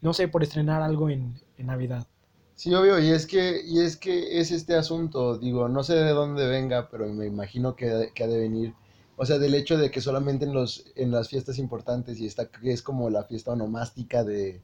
no 0.00 0.12
sé, 0.14 0.28
por 0.28 0.42
estrenar 0.42 0.82
algo 0.82 1.10
en, 1.10 1.40
en 1.58 1.66
Navidad. 1.66 2.06
Sí, 2.54 2.74
obvio, 2.74 2.98
y 2.98 3.10
es 3.10 3.26
que, 3.26 3.62
y 3.64 3.80
es 3.80 3.96
que 3.96 4.38
es 4.40 4.50
este 4.50 4.74
asunto, 4.76 5.38
digo, 5.38 5.68
no 5.68 5.82
sé 5.82 5.94
de 5.94 6.10
dónde 6.10 6.46
venga, 6.46 6.88
pero 6.90 7.06
me 7.12 7.26
imagino 7.26 7.74
que, 7.74 8.12
que 8.14 8.24
ha 8.24 8.26
de 8.26 8.38
venir, 8.38 8.74
o 9.16 9.24
sea, 9.24 9.38
del 9.38 9.54
hecho 9.54 9.78
de 9.78 9.90
que 9.90 10.00
solamente 10.02 10.44
en 10.44 10.52
los, 10.52 10.84
en 10.94 11.10
las 11.10 11.28
fiestas 11.30 11.58
importantes, 11.58 12.18
y 12.20 12.26
esta 12.26 12.50
que 12.50 12.72
es 12.72 12.82
como 12.82 13.08
la 13.08 13.24
fiesta 13.24 13.52
onomástica 13.52 14.24
de, 14.24 14.62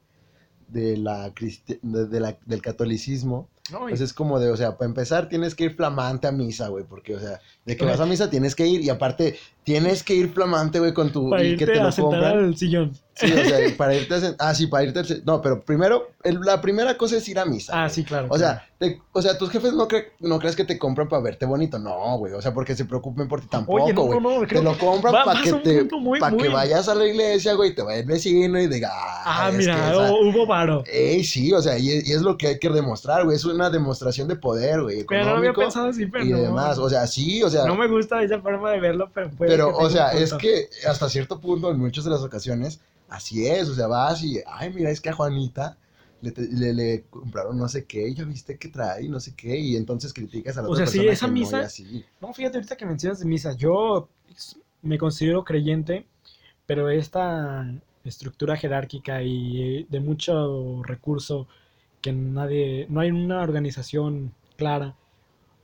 de 0.67 0.97
la, 0.97 1.31
de, 1.81 2.05
de 2.07 2.19
la- 2.19 2.37
del 2.45 2.61
catolicismo, 2.61 3.49
¿no? 3.71 3.87
Y- 3.87 3.91
pues 3.91 4.01
es 4.01 4.13
como 4.13 4.39
de, 4.39 4.49
o 4.51 4.57
sea, 4.57 4.77
para 4.77 4.89
empezar 4.89 5.29
tienes 5.29 5.55
que 5.55 5.65
ir 5.65 5.75
flamante 5.75 6.27
a 6.27 6.31
misa, 6.31 6.67
güey, 6.69 6.83
porque, 6.83 7.15
o 7.15 7.19
sea, 7.19 7.39
de 7.65 7.77
que 7.77 7.85
vas 7.85 7.99
a 7.99 8.05
misa 8.05 8.29
tienes 8.29 8.55
que 8.55 8.67
ir, 8.67 8.81
y 8.81 8.89
aparte 8.89 9.37
tienes 9.63 10.03
que 10.03 10.13
ir 10.15 10.29
flamante, 10.29 10.79
güey, 10.79 10.93
con 10.93 11.11
tu, 11.11 11.29
para 11.29 11.43
y 11.43 11.55
que 11.57 11.65
te 11.65 11.79
a 11.79 11.83
lo 11.83 11.91
compran. 11.95 12.37
al 12.37 12.57
sillón. 12.57 12.91
Sí, 13.17 13.31
o 13.31 13.43
sea, 13.45 13.57
para 13.77 13.95
irte 13.95 14.13
a... 14.13 14.35
Ah, 14.39 14.53
sí, 14.53 14.67
para 14.67 14.83
irte 14.83 14.99
al... 14.99 15.23
No, 15.25 15.41
pero 15.41 15.61
primero, 15.63 16.11
el- 16.23 16.39
la 16.41 16.61
primera 16.61 16.97
cosa 16.97 17.17
es 17.17 17.27
ir 17.27 17.39
a 17.39 17.45
misa. 17.45 17.73
Ah, 17.75 17.83
güey. 17.85 17.89
sí, 17.95 18.03
claro. 18.03 18.27
O 18.29 18.37
sea, 18.37 18.63
te- 18.77 19.01
o 19.11 19.21
sea, 19.21 19.37
tus 19.37 19.49
jefes 19.49 19.73
no, 19.73 19.87
cre- 19.87 20.09
no 20.19 20.37
crees 20.39 20.55
que 20.55 20.63
te 20.65 20.77
compran 20.77 21.09
para 21.09 21.21
verte 21.23 21.45
bonito. 21.45 21.79
No, 21.79 22.17
güey. 22.17 22.33
O 22.33 22.41
sea, 22.41 22.53
porque 22.53 22.75
se 22.75 22.85
preocupen 22.85 23.27
por 23.27 23.41
ti 23.41 23.47
tampoco, 23.47 23.83
Oye, 23.83 23.93
no, 23.93 24.03
güey. 24.03 24.19
no, 24.19 24.39
no, 24.41 24.47
Te 24.47 24.61
lo 24.61 24.77
compran 24.77 25.13
para 25.25 25.41
que, 25.41 25.51
te, 25.53 25.83
muy, 25.97 26.19
pa' 26.19 26.29
que 26.29 26.35
muy- 26.35 26.47
vayas 26.49 26.87
a 26.87 26.95
la 26.95 27.05
iglesia, 27.05 27.53
güey, 27.53 27.73
te 27.73 27.81
vaya 27.81 27.99
el 27.99 28.05
vecino 28.05 28.59
y 28.59 28.67
diga... 28.67 28.89
Ah, 28.93 29.47
es 29.51 29.55
mira, 29.57 29.75
que 29.75 29.81
esa- 29.81 30.11
oh, 30.11 30.29
hubo 30.29 30.45
varo. 30.45 30.83
Ey, 30.85 31.23
sí, 31.23 31.51
o 31.53 31.61
sea, 31.61 31.77
y, 31.77 31.87
y 31.89 32.11
es 32.11 32.21
lo 32.21 32.37
que 32.37 32.47
hay 32.47 32.59
que 32.59 32.69
demostrar, 32.69 33.23
güey. 33.25 33.35
Es 33.35 33.45
una 33.45 33.69
demostración 33.69 34.27
de 34.27 34.35
poder, 34.35 34.83
güey. 34.83 35.03
Pero 35.05 35.25
no 35.25 35.31
había 35.37 35.53
pensado 35.53 35.87
así, 35.89 36.05
pero 36.05 36.23
y 36.23 36.31
demás. 36.33 36.77
O 36.77 36.89
sea, 36.89 37.07
sí, 37.07 37.41
o 37.43 37.49
sea... 37.49 37.65
no 37.65 37.75
me 37.75 37.87
gusta 37.87 38.21
esa 38.21 38.39
forma 38.41 38.71
de 38.71 38.79
verlo, 38.79 39.09
pero 39.13 39.29
puede 39.31 39.51
Pero, 39.51 39.69
que 39.77 39.85
o 39.85 39.89
sea, 39.89 40.11
es 40.11 40.33
que 40.33 40.69
hasta 40.87 41.09
cierto 41.09 41.39
punto, 41.39 41.71
en 41.71 41.79
muchas 41.79 42.03
de 42.03 42.11
las 42.11 42.21
ocasiones, 42.21 42.79
así 43.09 43.47
es. 43.47 43.69
O 43.69 43.75
sea, 43.75 43.87
vas 43.87 44.23
y, 44.23 44.39
ay, 44.47 44.73
mira, 44.73 44.89
es 44.91 45.01
que 45.01 45.09
a 45.09 45.13
Juanita 45.13 45.77
le, 46.21 46.31
le, 46.51 46.73
le 46.73 47.05
compraron 47.09 47.57
no 47.57 47.67
sé 47.69 47.85
qué, 47.85 48.07
y 48.09 48.15
ya 48.15 48.23
viste 48.25 48.57
que 48.57 48.69
trae, 48.69 49.07
no 49.09 49.19
sé 49.19 49.35
qué, 49.35 49.57
y 49.57 49.75
entonces 49.75 50.13
criticas 50.13 50.57
a 50.57 50.61
la 50.61 50.67
O 50.67 50.75
otra 50.75 50.75
sea, 50.75 50.87
sí, 50.87 51.07
persona 51.07 51.07
esa 51.07 51.27
que 51.27 51.31
no, 51.31 51.51
y 51.53 51.59
misa- 51.59 51.61
así. 51.61 52.05
No, 52.21 52.33
fíjate 52.33 52.57
ahorita 52.57 52.75
que 52.77 52.85
mencionas 52.85 53.19
de 53.19 53.25
misa. 53.25 53.53
Yo 53.55 54.09
me 54.81 54.97
considero 54.97 55.43
creyente, 55.45 56.07
pero 56.65 56.89
esta 56.89 57.71
estructura 58.05 58.57
jerárquica 58.57 59.23
y 59.23 59.85
de 59.89 59.99
mucho 59.99 60.83
recurso 60.83 61.47
que 62.01 62.13
nadie, 62.13 62.87
no 62.89 63.01
hay 63.01 63.11
una 63.11 63.41
organización 63.43 64.33
clara 64.57 64.95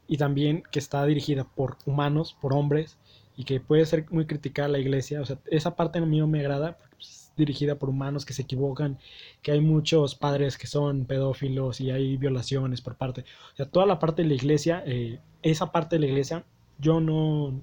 y 0.08 0.18
también 0.18 0.64
que 0.72 0.80
está 0.80 1.06
dirigida 1.06 1.44
por 1.46 1.78
humanos, 1.86 2.36
por 2.42 2.54
hombres 2.54 2.98
y 3.38 3.46
que 3.46 3.60
puede 3.60 3.86
ser 3.86 4.06
muy 4.12 4.26
criticada 4.26 4.68
la 4.70 4.80
iglesia. 4.80 5.22
O 5.22 5.26
sea, 5.26 5.40
esa 5.48 5.76
parte 5.76 6.00
a 6.00 6.06
mí 6.06 6.20
no 6.20 6.28
me 6.28 6.40
agrada 6.42 6.78
porque 6.78 6.96
pues, 6.98 7.10
es 7.10 7.23
dirigida 7.36 7.76
por 7.76 7.90
humanos 7.90 8.26
que 8.26 8.34
se 8.34 8.44
equivocan, 8.44 8.98
que 9.42 9.52
hay 9.52 9.62
muchos 9.62 10.16
padres 10.16 10.58
que 10.58 10.68
son 10.68 11.06
pedófilos 11.06 11.82
y 11.82 11.92
hay 11.92 12.18
violaciones 12.18 12.82
por 12.82 12.96
parte. 12.96 13.26
O 13.54 13.56
sea, 13.56 13.66
toda 13.66 13.86
la 13.86 14.00
parte 14.00 14.22
de 14.22 14.28
la 14.30 14.36
iglesia, 14.36 14.84
eh, 14.86 15.20
esa 15.42 15.72
parte 15.72 15.96
de 15.96 16.02
la 16.02 16.08
iglesia, 16.08 16.44
yo 16.80 17.00
no, 17.00 17.62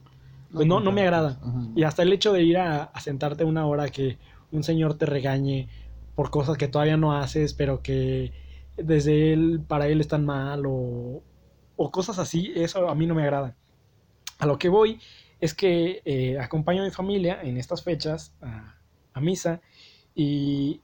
pues 0.52 0.66
no, 0.66 0.80
no 0.80 0.92
me 0.92 1.02
agrada. 1.02 1.40
Y 1.74 1.84
hasta 1.84 2.02
el 2.02 2.12
hecho 2.12 2.32
de 2.32 2.42
ir 2.42 2.58
a, 2.58 2.84
a 2.84 3.00
sentarte 3.00 3.44
una 3.44 3.66
hora 3.66 3.88
que 3.88 4.18
un 4.52 4.64
señor 4.64 4.94
te 4.94 5.06
regañe 5.06 5.68
por 6.14 6.30
cosas 6.30 6.56
que 6.56 6.68
todavía 6.68 6.96
no 6.96 7.16
haces, 7.16 7.54
pero 7.54 7.82
que 7.82 8.32
desde 8.76 9.32
él, 9.32 9.62
para 9.66 9.88
él 9.88 10.00
están 10.00 10.24
mal 10.24 10.64
o, 10.66 11.22
o 11.76 11.90
cosas 11.90 12.18
así, 12.18 12.52
eso 12.56 12.88
a 12.88 12.94
mí 12.94 13.06
no 13.06 13.14
me 13.14 13.22
agrada. 13.22 13.56
A 14.38 14.46
lo 14.46 14.58
que 14.58 14.68
voy 14.68 14.98
es 15.40 15.54
que 15.54 16.02
eh, 16.04 16.38
acompaño 16.38 16.82
a 16.82 16.84
mi 16.84 16.90
familia 16.90 17.40
en 17.42 17.56
estas 17.56 17.82
fechas 17.82 18.34
a, 18.42 18.79
a 19.12 19.20
misa 19.20 19.60
y, 20.14 20.80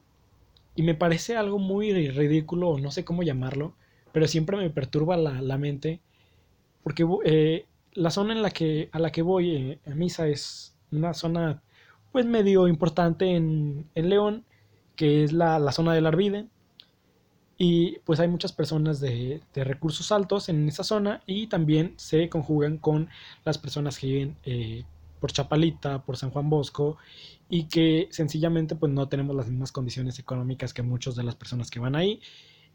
y 0.74 0.82
me 0.82 0.94
parece 0.94 1.36
algo 1.36 1.58
muy 1.58 1.92
ridículo, 2.10 2.78
no 2.78 2.90
sé 2.90 3.04
cómo 3.04 3.22
llamarlo, 3.22 3.74
pero 4.12 4.26
siempre 4.28 4.56
me 4.56 4.70
perturba 4.70 5.16
la, 5.16 5.40
la 5.42 5.58
mente 5.58 6.00
porque 6.86 7.04
eh, 7.24 7.66
la 7.94 8.10
zona 8.10 8.32
en 8.32 8.42
la 8.42 8.50
que, 8.50 8.90
a 8.92 9.00
la 9.00 9.10
que 9.10 9.22
voy 9.22 9.56
eh, 9.56 9.80
a 9.90 9.94
misa 9.96 10.28
es 10.28 10.76
una 10.92 11.14
zona 11.14 11.60
pues 12.12 12.24
medio 12.26 12.68
importante 12.68 13.34
en, 13.34 13.90
en 13.96 14.08
León, 14.08 14.44
que 14.94 15.24
es 15.24 15.32
la, 15.32 15.58
la 15.58 15.72
zona 15.72 15.94
del 15.94 16.06
Arvide. 16.06 16.46
Y 17.58 17.98
pues 18.04 18.20
hay 18.20 18.28
muchas 18.28 18.52
personas 18.52 19.00
de, 19.00 19.40
de 19.52 19.64
recursos 19.64 20.12
altos 20.12 20.48
en 20.48 20.68
esa 20.68 20.84
zona 20.84 21.22
y 21.26 21.48
también 21.48 21.94
se 21.96 22.28
conjugan 22.28 22.78
con 22.78 23.08
las 23.44 23.58
personas 23.58 23.98
que 23.98 24.06
viven 24.06 24.36
eh, 24.44 24.84
por 25.20 25.32
Chapalita, 25.32 26.04
por 26.04 26.16
San 26.16 26.30
Juan 26.30 26.48
Bosco 26.50 26.96
y 27.48 27.64
que 27.64 28.08
sencillamente 28.10 28.74
pues 28.76 28.92
no 28.92 29.08
tenemos 29.08 29.34
las 29.36 29.48
mismas 29.48 29.72
condiciones 29.72 30.18
económicas 30.18 30.74
que 30.74 30.82
muchas 30.82 31.16
de 31.16 31.22
las 31.22 31.34
personas 31.36 31.70
que 31.70 31.80
van 31.80 31.96
ahí. 31.96 32.20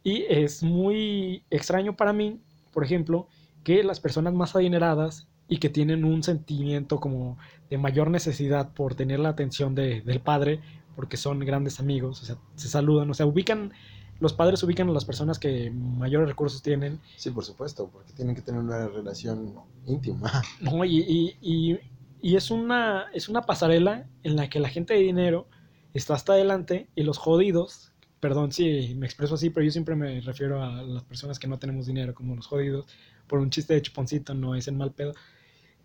Y 0.03 0.23
es 0.29 0.63
muy 0.63 1.43
extraño 1.49 1.95
para 1.95 2.13
mí, 2.13 2.39
por 2.73 2.83
ejemplo, 2.83 3.27
que 3.63 3.83
las 3.83 3.99
personas 3.99 4.33
más 4.33 4.55
adineradas 4.55 5.27
y 5.47 5.57
que 5.57 5.69
tienen 5.69 6.05
un 6.05 6.23
sentimiento 6.23 6.99
como 6.99 7.37
de 7.69 7.77
mayor 7.77 8.09
necesidad 8.09 8.73
por 8.73 8.95
tener 8.95 9.19
la 9.19 9.29
atención 9.29 9.75
de- 9.75 10.01
del 10.01 10.21
padre, 10.21 10.59
porque 10.95 11.17
son 11.17 11.39
grandes 11.39 11.79
amigos, 11.79 12.21
o 12.21 12.25
sea, 12.25 12.37
se 12.55 12.67
saludan, 12.67 13.09
o 13.09 13.13
sea, 13.13 13.25
ubican, 13.25 13.71
los 14.19 14.33
padres 14.33 14.63
ubican 14.63 14.89
a 14.89 14.91
las 14.93 15.05
personas 15.05 15.39
que 15.39 15.69
mayores 15.71 16.27
recursos 16.29 16.61
tienen, 16.61 16.99
Sí, 17.17 17.29
por 17.31 17.43
supuesto, 17.43 17.89
porque 17.91 18.13
tienen 18.13 18.35
que 18.35 18.41
tener 18.41 18.61
una 18.61 18.87
relación 18.87 19.53
íntima. 19.85 20.31
¿no? 20.61 20.83
Y, 20.85 20.99
y- 20.99 21.35
y- 21.41 21.79
y 22.21 22.35
es, 22.35 22.51
una, 22.51 23.07
es 23.13 23.29
una 23.29 23.41
pasarela 23.41 24.07
en 24.23 24.35
la 24.35 24.49
que 24.49 24.59
la 24.59 24.69
gente 24.69 24.93
de 24.93 25.01
dinero 25.01 25.47
está 25.93 26.13
hasta 26.13 26.33
adelante 26.33 26.87
y 26.95 27.03
los 27.03 27.17
jodidos, 27.17 27.91
perdón 28.19 28.51
si 28.51 28.95
me 28.95 29.05
expreso 29.05 29.35
así, 29.35 29.49
pero 29.49 29.65
yo 29.65 29.71
siempre 29.71 29.95
me 29.95 30.21
refiero 30.21 30.63
a 30.63 30.83
las 30.83 31.03
personas 31.03 31.39
que 31.39 31.47
no 31.47 31.59
tenemos 31.59 31.87
dinero 31.87 32.13
como 32.13 32.35
los 32.35 32.47
jodidos, 32.47 32.85
por 33.27 33.39
un 33.39 33.49
chiste 33.49 33.73
de 33.73 33.81
chuponcito, 33.81 34.33
no 34.33 34.55
es 34.55 34.67
en 34.67 34.77
mal 34.77 34.91
pedo. 34.91 35.13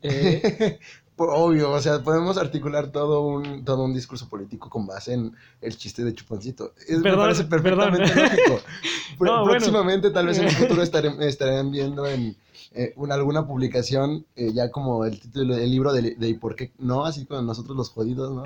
Eh, 0.03 0.79
Por- 1.17 1.31
Obvio, 1.33 1.73
o 1.73 1.81
sea, 1.81 2.03
podemos 2.03 2.37
articular 2.37 2.89
todo 2.93 3.23
un, 3.23 3.65
todo 3.65 3.85
un 3.85 3.95
discurso 3.95 4.29
político 4.29 4.69
con 4.69 4.87
base 4.87 5.15
en 5.15 5.33
el 5.63 5.75
chiste 5.75 6.05
de 6.05 6.15
Chuponcito. 6.15 6.75
Es, 6.87 6.99
me 6.99 7.05
Perdón, 7.05 7.21
parece 7.21 7.45
perfectamente 7.45 8.13
perdón. 8.13 8.25
lógico. 8.25 8.61
No, 9.21 9.39
bueno. 9.39 9.45
próximamente, 9.47 10.11
tal 10.11 10.27
vez 10.27 10.39
en 10.39 10.45
el 10.49 10.51
futuro 10.55 10.83
estaré- 10.83 11.17
estarán 11.27 11.71
viendo 11.71 12.07
en 12.07 12.37
eh, 12.73 12.93
una, 12.97 13.15
alguna 13.15 13.47
publicación 13.47 14.27
eh, 14.37 14.51
ya 14.53 14.71
como 14.71 15.07
el 15.07 15.19
título, 15.19 15.57
el 15.57 15.71
libro 15.71 15.91
de, 15.95 16.17
de 16.17 16.29
¿Y 16.29 16.35
por 16.35 16.55
qué 16.55 16.73
no? 16.77 17.07
Así 17.07 17.25
con 17.25 17.47
nosotros 17.47 17.75
los 17.79 17.89
jodidos, 17.89 18.35
¿no? 18.35 18.45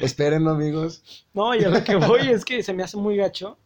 Espérenlo, 0.00 0.52
amigos. 0.52 1.26
No, 1.34 1.54
y 1.54 1.62
a 1.64 1.68
lo 1.68 1.84
que 1.84 1.96
voy 1.96 2.28
es 2.30 2.46
que 2.46 2.62
se 2.62 2.72
me 2.72 2.82
hace 2.82 2.96
muy 2.96 3.16
gacho 3.18 3.58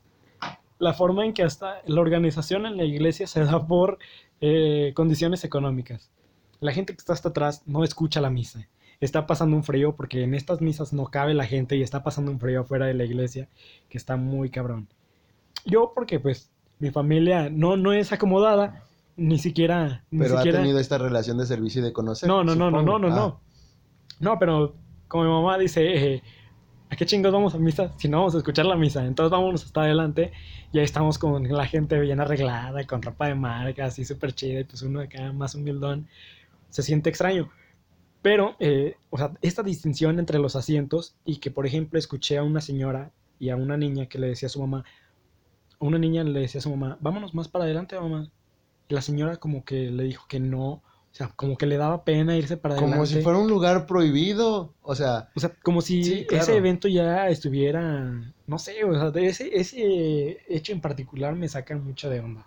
la 0.80 0.92
forma 0.92 1.25
en 1.25 1.35
que 1.35 1.44
hasta 1.44 1.83
la 1.87 2.00
organización 2.00 2.66
en 2.66 2.76
la 2.76 2.85
iglesia 2.85 3.28
se 3.28 3.44
da 3.44 3.64
por 3.64 3.99
eh, 4.40 4.92
condiciones 4.97 5.44
económicas. 5.44 6.11
La 6.61 6.73
gente 6.73 6.93
que 6.93 6.99
está 6.99 7.13
hasta 7.13 7.31
atrás 7.31 7.63
no 7.67 7.85
escucha 7.85 8.21
la 8.21 8.31
misa. 8.31 8.69
Está 9.01 9.27
pasando 9.27 9.57
un 9.57 9.65
frío 9.65 9.97
porque 9.97 10.23
en 10.23 10.35
estas 10.35 10.61
misas 10.61 10.93
no 10.93 11.07
cabe 11.07 11.35
la 11.35 11.47
gente 11.47 11.77
y 11.77 11.83
está 11.83 12.03
pasando 12.03 12.31
un 12.31 12.41
frío 12.41 12.61
afuera 12.63 12.87
de 12.87 12.95
la 12.95 13.05
iglesia 13.05 13.49
que 13.89 13.99
está 13.99 14.17
muy 14.17 14.51
cabrón. 14.51 14.89
Yo 15.65 15.93
porque 15.95 16.21
pues 16.21 16.51
mi 16.79 16.91
familia 16.91 17.51
no, 17.51 17.77
no 17.77 17.93
es 17.93 18.13
acomodada, 18.13 18.83
ni 19.17 19.39
siquiera... 19.39 20.05
Ni 20.11 20.21
Pero 20.21 20.37
siquiera... 20.37 20.59
ha 20.59 20.63
tenido 20.63 20.79
esta 20.79 20.99
relación 20.99 21.39
de 21.39 21.47
servicio 21.47 21.81
y 21.81 21.85
de 21.85 21.93
conocer. 21.93 22.29
No, 22.29 22.45
no, 22.45 22.55
no, 22.55 22.71
no, 22.71 22.83
no, 22.83 22.93
supongo. 22.93 22.99
no, 22.99 23.07
Ah, 23.09 23.17
no. 23.17 23.41
No, 24.21 24.39
pero 24.39 24.75
como 25.09 25.25
mi 25.25 25.31
mamá 25.31 25.59
dice, 25.59 26.15
eh, 26.15 26.23
¿a 26.91 26.97
qué 26.97 27.07
chingos 27.07 27.33
vamos 27.33 27.55
a 27.55 27.59
misa 27.59 27.93
si 27.99 28.09
no 28.09 28.19
vamos 28.19 28.35
a 28.35 28.39
escuchar 28.39 28.67
la 28.67 28.77
misa? 28.77 29.05
Entonces 29.05 29.31
vámonos 29.31 29.65
hasta 29.65 29.83
adelante 29.83 30.33
y 30.73 30.79
ahí 30.79 30.85
estamos 30.85 31.19
con 31.19 31.47
la 31.49 31.67
gente 31.67 31.99
bien 32.01 32.21
arreglada, 32.21 32.85
con 32.87 33.03
ropa 33.03 33.27
de 33.27 33.35
marca, 33.35 33.87
así 33.87 34.05
súper 34.05 34.33
chida 34.33 34.61
y 34.61 34.65
pues 34.65 34.83
uno 34.83 35.01
acá 35.01 35.33
más 35.33 35.55
humildón 35.55 36.09
se 36.75 36.83
siente 36.83 37.09
extraño. 37.09 37.52
Pero, 38.21 38.57
eh, 38.59 38.97
o 39.11 39.16
sea, 39.16 39.31
esta 39.43 39.62
distinción 39.62 40.19
entre 40.19 40.40
los 40.40 40.57
asientos 40.57 41.14
y 41.25 41.37
que, 41.37 41.52
por 41.52 41.66
ejemplo, 41.66 42.00
escuché 42.00 42.37
a 42.37 42.43
una 42.43 42.61
señora 42.61 43.12
y 43.38 43.50
a 43.50 43.57
una 43.57 43.76
niña 43.76 44.07
que 44.07 44.19
le 44.19 44.26
decía 44.26 44.47
a 44.47 44.50
su 44.50 44.61
mamá, 44.61 44.85
una 45.78 45.99
niña 45.99 46.25
le 46.25 46.40
decía 46.40 46.59
a 46.59 46.62
su 46.62 46.71
mamá, 46.71 46.99
vámonos 47.00 47.33
más 47.33 47.47
para 47.47 47.64
adelante, 47.64 47.95
mamá. 48.00 48.28
Y 48.88 48.95
la 48.95 49.02
señora 49.02 49.37
como 49.37 49.64
que 49.64 49.88
le 49.93 50.02
dijo 50.02 50.26
que 50.26 50.40
no, 50.40 50.69
o 50.69 50.83
sea, 51.12 51.28
como 51.37 51.57
que 51.57 51.66
le 51.66 51.76
daba 51.76 52.02
pena 52.02 52.37
irse 52.37 52.57
para 52.57 52.75
adelante. 52.75 52.97
Como 52.97 53.07
si 53.07 53.23
fuera 53.23 53.38
un 53.38 53.49
lugar 53.49 53.87
prohibido. 53.87 54.75
O 54.83 54.97
sea, 54.97 55.28
O 55.37 55.38
sea, 55.38 55.54
como 55.62 55.81
si 55.81 56.02
Sí, 56.02 56.25
claro. 56.26 56.43
ese 56.43 56.57
evento 56.57 56.88
ya 56.88 57.28
estuviera, 57.28 58.35
no 58.49 58.59
sé, 58.59 58.83
o 58.83 58.95
sea, 58.95 59.12
de 59.12 59.26
ese, 59.26 59.57
ese 59.57 60.38
hecho 60.49 60.73
en 60.73 60.81
particular 60.81 61.37
me 61.37 61.49
saca 61.49 61.76
mucho 61.76 62.11
de 62.11 62.19
onda. 62.19 62.45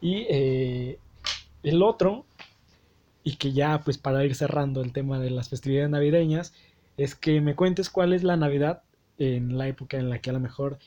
Y 0.00 0.26
eh, 0.28 0.98
el 1.62 1.82
otro, 1.82 2.24
y 3.24 3.36
que 3.36 3.52
ya 3.52 3.80
pues 3.84 3.98
para 3.98 4.24
ir 4.24 4.34
cerrando 4.34 4.80
el 4.82 4.92
tema 4.92 5.18
de 5.20 5.30
las 5.30 5.48
festividades 5.48 5.90
navideñas, 5.90 6.52
es 6.96 7.14
que 7.14 7.40
me 7.40 7.54
cuentes 7.56 7.90
cuál 7.90 8.12
es 8.12 8.22
la 8.22 8.36
Navidad 8.36 8.82
en 9.18 9.58
la 9.58 9.68
época 9.68 9.98
en 9.98 10.08
la 10.10 10.20
que 10.20 10.30
a 10.30 10.32
lo 10.32 10.40
mejor 10.40 10.78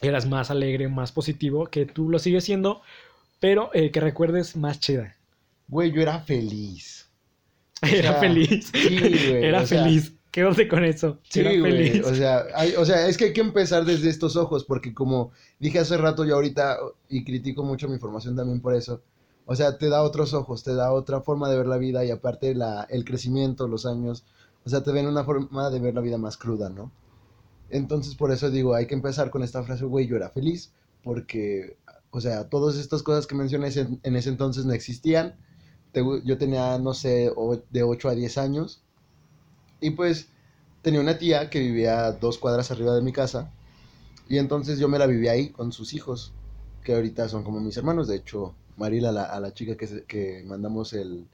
eras 0.00 0.26
más 0.26 0.50
alegre, 0.50 0.88
más 0.88 1.12
positivo, 1.12 1.66
que 1.66 1.84
tú 1.86 2.08
lo 2.08 2.18
sigues 2.18 2.44
siendo, 2.44 2.82
pero 3.40 3.70
eh, 3.74 3.90
que 3.90 4.00
recuerdes 4.00 4.56
más 4.56 4.78
chida. 4.80 5.16
güey, 5.68 5.90
yo 5.92 6.00
era 6.00 6.20
feliz. 6.20 7.08
O 7.82 7.86
Era 7.86 8.10
sea, 8.12 8.20
feliz. 8.20 8.70
sí, 8.72 8.98
güey, 8.98 9.44
Era 9.44 9.62
o 9.62 9.66
sea, 9.66 9.84
feliz. 9.84 10.12
Quédate 10.30 10.68
con 10.68 10.84
eso. 10.84 11.18
Sí, 11.28 11.40
Era 11.40 11.50
güey. 11.58 11.62
feliz. 11.90 12.04
O 12.06 12.14
sea, 12.14 12.44
hay- 12.54 12.74
o 12.74 12.84
sea, 12.84 13.06
es 13.08 13.16
que 13.16 13.26
hay 13.26 13.32
que 13.32 13.40
empezar 13.40 13.84
desde 13.84 14.08
estos 14.10 14.36
ojos, 14.36 14.64
porque 14.64 14.92
como 14.94 15.32
dije 15.58 15.78
hace 15.78 15.96
rato 15.96 16.24
y 16.24 16.30
ahorita, 16.30 16.76
y 17.08 17.24
critico 17.24 17.64
mucho 17.64 17.88
mi 17.88 17.98
formación 17.98 18.36
también 18.36 18.60
por 18.60 18.74
eso, 18.74 19.02
o 19.50 19.56
sea, 19.56 19.78
te 19.78 19.88
da 19.88 20.02
otros 20.02 20.34
ojos, 20.34 20.62
te 20.62 20.74
da 20.74 20.92
otra 20.92 21.22
forma 21.22 21.48
de 21.48 21.56
ver 21.56 21.66
la 21.66 21.78
vida 21.78 22.04
y 22.04 22.10
aparte 22.10 22.54
la, 22.54 22.82
el 22.90 23.04
crecimiento, 23.04 23.66
los 23.66 23.86
años, 23.86 24.24
o 24.64 24.68
sea, 24.68 24.82
te 24.82 24.92
ven 24.92 25.06
una 25.06 25.24
forma 25.24 25.70
de 25.70 25.80
ver 25.80 25.94
la 25.94 26.02
vida 26.02 26.18
más 26.18 26.36
cruda, 26.36 26.68
¿no? 26.68 26.92
Entonces, 27.70 28.14
por 28.14 28.30
eso 28.30 28.50
digo, 28.50 28.74
hay 28.74 28.86
que 28.86 28.94
empezar 28.94 29.30
con 29.30 29.42
esta 29.42 29.62
frase, 29.62 29.84
güey, 29.84 30.06
yo 30.06 30.16
era 30.16 30.30
feliz, 30.30 30.72
porque, 31.02 31.78
o 32.10 32.20
sea, 32.20 32.48
todas 32.48 32.76
estas 32.76 33.02
cosas 33.02 33.26
que 33.26 33.34
mencioné 33.34 33.70
en, 34.02 34.16
ese 34.16 34.28
entonces 34.28 34.66
no 34.66 34.72
existían. 34.74 35.36
Yo 36.24 36.38
tenía, 36.38 36.78
no 36.78 36.94
sé, 36.94 37.32
de 37.70 37.82
8 37.82 38.08
a 38.08 38.14
10 38.14 38.38
años. 38.38 38.82
Y 39.80 39.90
pues, 39.90 40.28
tenía 40.82 41.00
una 41.00 41.18
tía 41.18 41.50
que 41.50 41.60
vivía 41.60 42.12
dos 42.12 42.38
cuadras 42.38 42.70
arriba 42.70 42.94
de 42.94 43.02
mi 43.02 43.12
casa 43.12 43.50
y 44.28 44.38
entonces 44.38 44.78
yo 44.78 44.88
me 44.88 44.98
la 44.98 45.06
vivía 45.06 45.32
ahí 45.32 45.48
con 45.48 45.72
sus 45.72 45.94
hijos, 45.94 46.32
que 46.84 46.94
ahorita 46.94 47.28
son 47.28 47.44
como 47.44 47.60
mis 47.60 47.76
hermanos. 47.76 48.08
De 48.08 48.16
hecho, 48.16 48.54
Marila, 48.78 49.12
la, 49.12 49.24
a 49.24 49.40
la 49.40 49.52
chica 49.52 49.76
que, 49.76 50.04
que 50.06 50.44
mandamos 50.46 50.92
el, 50.92 51.28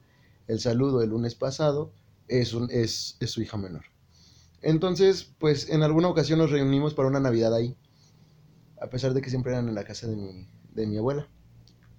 el 0.47 0.59
saludo 0.59 1.01
el 1.01 1.11
lunes 1.11 1.35
pasado, 1.35 1.91
es, 2.27 2.53
un, 2.53 2.69
es, 2.71 3.17
es 3.19 3.31
su 3.31 3.41
hija 3.41 3.57
menor. 3.57 3.83
Entonces, 4.61 5.31
pues 5.39 5.69
en 5.69 5.83
alguna 5.83 6.07
ocasión 6.07 6.39
nos 6.39 6.51
reunimos 6.51 6.93
para 6.93 7.07
una 7.07 7.19
Navidad 7.19 7.53
ahí, 7.53 7.77
a 8.81 8.89
pesar 8.89 9.13
de 9.13 9.21
que 9.21 9.29
siempre 9.29 9.51
eran 9.53 9.69
en 9.69 9.75
la 9.75 9.83
casa 9.83 10.07
de 10.07 10.15
mi, 10.15 10.47
de 10.73 10.87
mi 10.87 10.97
abuela. 10.97 11.27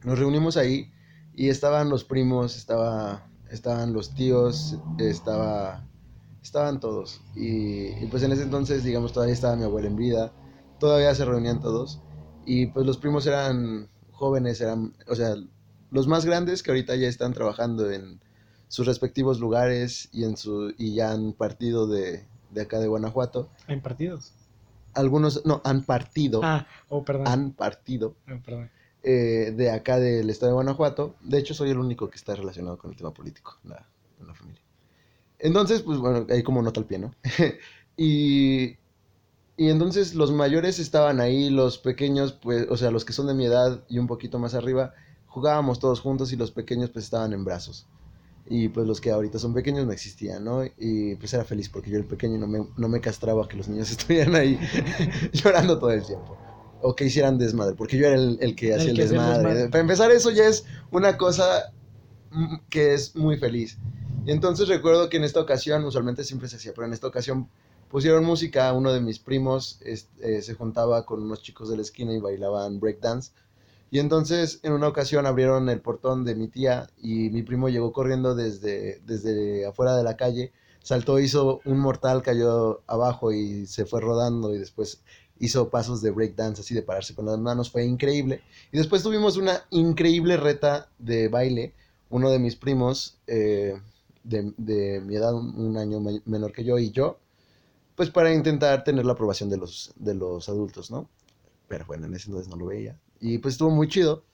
Nos 0.05 0.19
reunimos 0.19 0.57
ahí 0.57 0.93
y 1.35 1.49
estaban 1.49 1.89
los 1.89 2.05
primos, 2.05 2.57
estaba, 2.57 3.31
estaban 3.51 3.93
los 3.93 4.15
tíos, 4.15 4.79
estaba, 4.99 5.87
estaban 6.43 6.81
todos. 6.81 7.21
Y, 7.37 7.89
y 8.03 8.09
pues 8.11 8.23
en 8.25 8.33
ese 8.33 8.43
entonces, 8.43 8.83
digamos, 8.83 9.13
todavía 9.13 9.35
estaba 9.35 9.57
mi 9.57 9.65
abuela 9.65 9.89
en 9.89 9.97
vida, 9.97 10.33
todavía 10.81 11.15
se 11.15 11.25
reunían 11.25 11.61
todos. 11.61 12.01
Y 12.45 12.67
pues 12.67 12.87
los 12.87 12.99
primos 12.99 13.27
eran 13.27 13.89
jóvenes, 14.17 14.61
eran, 14.61 14.95
o 15.07 15.15
sea, 15.15 15.35
los 15.91 16.07
más 16.09 16.25
grandes 16.25 16.63
que 16.63 16.71
ahorita 16.73 16.97
ya 16.97 17.09
están 17.09 17.33
trabajando 17.33 17.91
en 17.91 18.21
sus 18.69 18.87
respectivos 18.87 19.39
lugares 19.39 20.09
y, 20.13 20.25
en 20.25 20.37
su, 20.37 20.75
y 20.77 20.95
ya 20.95 21.13
han 21.13 21.33
partido 21.33 21.87
de, 21.87 22.27
de 22.51 22.61
acá 22.63 22.81
de 22.81 22.89
Guanajuato. 22.89 23.49
En 23.69 23.81
partidos. 23.81 24.33
Algunos, 24.95 25.45
no, 25.45 25.61
han 25.65 25.85
partido, 25.85 26.41
Ah, 26.43 26.67
oh, 26.89 27.05
perdón. 27.05 27.29
han 27.29 27.53
partido 27.53 28.17
Oh, 28.29 28.41
perdón. 28.45 28.71
eh, 29.03 29.53
de 29.55 29.71
acá 29.71 29.99
del 29.99 30.29
estado 30.31 30.51
de 30.53 30.55
Guanajuato. 30.55 31.15
De 31.23 31.39
hecho, 31.39 31.55
soy 31.55 31.71
el 31.71 31.79
único 31.79 32.09
que 32.11 32.17
está 32.17 32.35
relacionado 32.35 32.79
con 32.79 32.91
el 32.91 32.97
tema 32.97 33.13
político 33.13 33.59
en 33.65 33.71
la, 33.71 33.87
en 34.21 34.27
la 34.27 34.35
familia. 34.35 34.63
Entonces, 35.39 35.83
pues 35.83 35.99
bueno, 35.99 36.27
ahí 36.31 36.43
como 36.43 36.63
nota 36.63 36.81
al 36.81 36.87
pie, 36.87 36.99
¿no? 36.99 37.15
y, 37.97 38.77
y 39.57 39.71
entonces 39.71 40.15
los 40.15 40.33
mayores 40.33 40.79
estaban 40.79 41.21
ahí, 41.21 41.49
los 41.49 41.79
pequeños, 41.79 42.33
pues, 42.33 42.67
o 42.69 42.77
sea, 42.77 42.91
los 42.91 43.05
que 43.05 43.15
son 43.15 43.27
de 43.27 43.35
mi 43.35 43.47
edad 43.47 43.83
y 43.89 43.99
un 43.99 44.07
poquito 44.07 44.39
más 44.39 44.55
arriba, 44.55 44.93
jugábamos 45.27 45.79
todos 45.79 46.01
juntos 46.01 46.33
y 46.33 46.37
los 46.37 46.51
pequeños 46.51 46.91
pues 46.91 47.07
estaban 47.07 47.33
en 47.33 47.45
brazos. 47.45 47.87
Y 48.49 48.69
pues 48.69 48.87
los 48.87 49.01
que 49.01 49.11
ahorita 49.11 49.39
son 49.39 49.55
pequeños 49.55 49.87
no 49.87 49.93
existían, 49.93 50.45
¿no? 50.45 50.63
Y 50.65 51.17
pues 51.17 51.33
era 51.33 51.45
feliz 51.45 51.69
porque 51.69 51.91
yo 51.91 51.97
el 51.97 52.05
pequeño 52.05 52.39
no 52.39 52.47
me, 52.47 52.69
no 52.77 52.89
me 52.89 53.01
castraba 53.01 53.49
que 53.49 53.57
los 53.57 53.67
niños 53.69 53.91
estuvieran 53.97 54.35
ahí 54.35 54.59
llorando 55.33 55.79
todo 55.79 55.91
el 55.91 56.05
tiempo. 56.05 56.37
O 56.83 56.95
que 56.95 57.07
hicieran 57.07 57.39
desmadre, 57.39 57.75
porque 57.75 57.97
yo 57.97 58.07
era 58.07 58.17
el, 58.17 58.37
el 58.41 58.55
que 58.55 58.75
hacía 58.75 58.91
el, 58.91 58.97
desmadre. 58.99 59.71
Para 59.71 59.81
empezar, 59.81 60.11
eso 60.11 60.31
ya 60.31 60.47
es 60.47 60.67
una 60.91 61.17
cosa 61.17 61.73
mm, 62.31 62.57
que 62.69 62.93
es 62.93 63.17
muy 63.17 63.39
feliz. 63.39 63.79
Y 64.27 64.33
entonces 64.33 64.69
recuerdo 64.69 65.09
que 65.09 65.17
en 65.17 65.25
esta 65.25 65.41
ocasión, 65.41 65.83
usualmente 65.85 66.25
siempre 66.25 66.49
se 66.49 66.57
hacía, 66.57 66.73
pero 66.75 66.87
en 66.87 66.93
esta 66.93 67.07
ocasión 67.07 67.49
pusieron 67.91 68.25
música, 68.25 68.73
uno 68.73 68.93
de 68.93 69.01
mis 69.01 69.19
primos 69.19 69.81
eh, 69.83 70.43
se 70.43 70.55
juntaba 70.55 71.05
con 71.07 71.23
unos 71.23 71.43
chicos 71.43 71.69
de 71.69 71.77
la 71.77 71.83
esquina 71.83 72.13
y 72.13 72.21
bailaban 72.21 72.81
breakdance. 72.81 73.33
Y 73.91 74.01
entonces 74.01 74.61
en 74.63 74.73
una 74.73 74.89
ocasión 74.89 75.27
abrieron 75.27 75.69
el 75.69 75.81
portón 75.81 76.25
de 76.25 76.35
mi 76.35 76.49
tía 76.49 76.91
y 77.01 77.31
mi 77.31 77.43
primo 77.43 77.69
llegó 77.69 77.93
corriendo 77.93 78.35
desde, 78.35 79.01
desde 79.07 79.67
afuera 79.67 79.97
de 79.97 80.03
la 80.05 80.17
calle, 80.17 80.53
saltó, 80.83 81.19
hizo 81.21 81.61
un 81.65 81.79
mortal, 81.79 82.23
cayó 82.23 82.83
abajo 82.87 83.33
y 83.33 83.67
se 83.67 83.87
fue 83.87 84.01
rodando 84.01 84.55
y 84.55 84.59
después 84.59 85.03
hizo 85.39 85.69
pasos 85.71 86.03
de 86.03 86.11
breakdance 86.11 86.61
así 86.63 86.75
de 86.75 86.83
pararse 86.83 87.15
con 87.15 87.27
las 87.27 87.39
manos, 87.39 87.71
fue 87.71 87.85
increíble. 87.85 88.43
Y 88.73 88.79
después 88.79 89.03
tuvimos 89.03 89.37
una 89.37 89.63
increíble 89.71 90.37
reta 90.37 90.89
de 90.99 91.29
baile, 91.29 91.75
uno 92.11 92.31
de 92.31 92.39
mis 92.39 92.57
primos 92.57 93.19
eh, 93.27 93.81
de, 94.25 94.53
de 94.57 95.01
mi 95.01 95.17
edad, 95.17 95.35
un, 95.35 95.77
año 95.77 96.01
me- 96.01 96.23
menor 96.25 96.53
que 96.53 96.65
yo 96.65 96.79
y 96.79 96.91
yo, 96.91 97.19
pues 97.97 98.11
para 98.11 98.33
intentar 98.33 98.85
tener 98.85 99.05
la 99.05 99.13
aprobación 99.13 99.51
de 99.51 99.57
los, 99.57 99.93
de 99.97 100.15
los 100.15 100.49
adultos, 100.49 100.91
¿no? 100.91 101.09
Pero 101.67 101.87
bueno, 101.87 102.07
en 102.07 102.15
ese 102.15 102.29
entonces 102.29 102.49
no 102.49 102.57
lo 102.57 102.67
veía. 102.67 102.99
Y 103.21 103.39
pues 103.39 103.55
estuvo 103.55 103.71
muy 103.71 103.89
chido. 103.89 104.25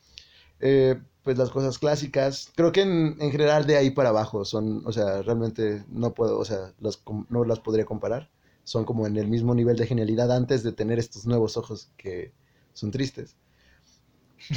Eh, 0.61 1.01
pues 1.23 1.39
las 1.39 1.51
cosas 1.51 1.79
clásicas, 1.79 2.51
creo 2.57 2.73
que 2.73 2.83
en, 2.83 3.17
en 3.21 3.31
general 3.31 3.67
de 3.67 3.77
ahí 3.77 3.91
para 3.91 4.09
abajo 4.09 4.45
son, 4.45 4.83
o 4.85 4.93
sea, 4.93 5.23
realmente 5.23 5.85
no 5.89 6.13
puedo, 6.15 6.39
o 6.39 6.45
sea, 6.45 6.73
las 6.81 7.01
no 7.29 7.45
las 7.45 7.61
podría 7.61 7.85
comparar. 7.85 8.29
Son 8.65 8.85
como 8.85 9.07
en 9.07 9.17
el 9.17 9.29
mismo 9.29 9.55
nivel 9.55 9.77
de 9.77 9.87
genialidad 9.87 10.31
antes 10.33 10.63
de 10.63 10.73
tener 10.73 10.99
estos 10.99 11.27
nuevos 11.27 11.57
ojos 11.57 11.91
que 11.97 12.33
son 12.75 12.91
tristes. 12.91 13.37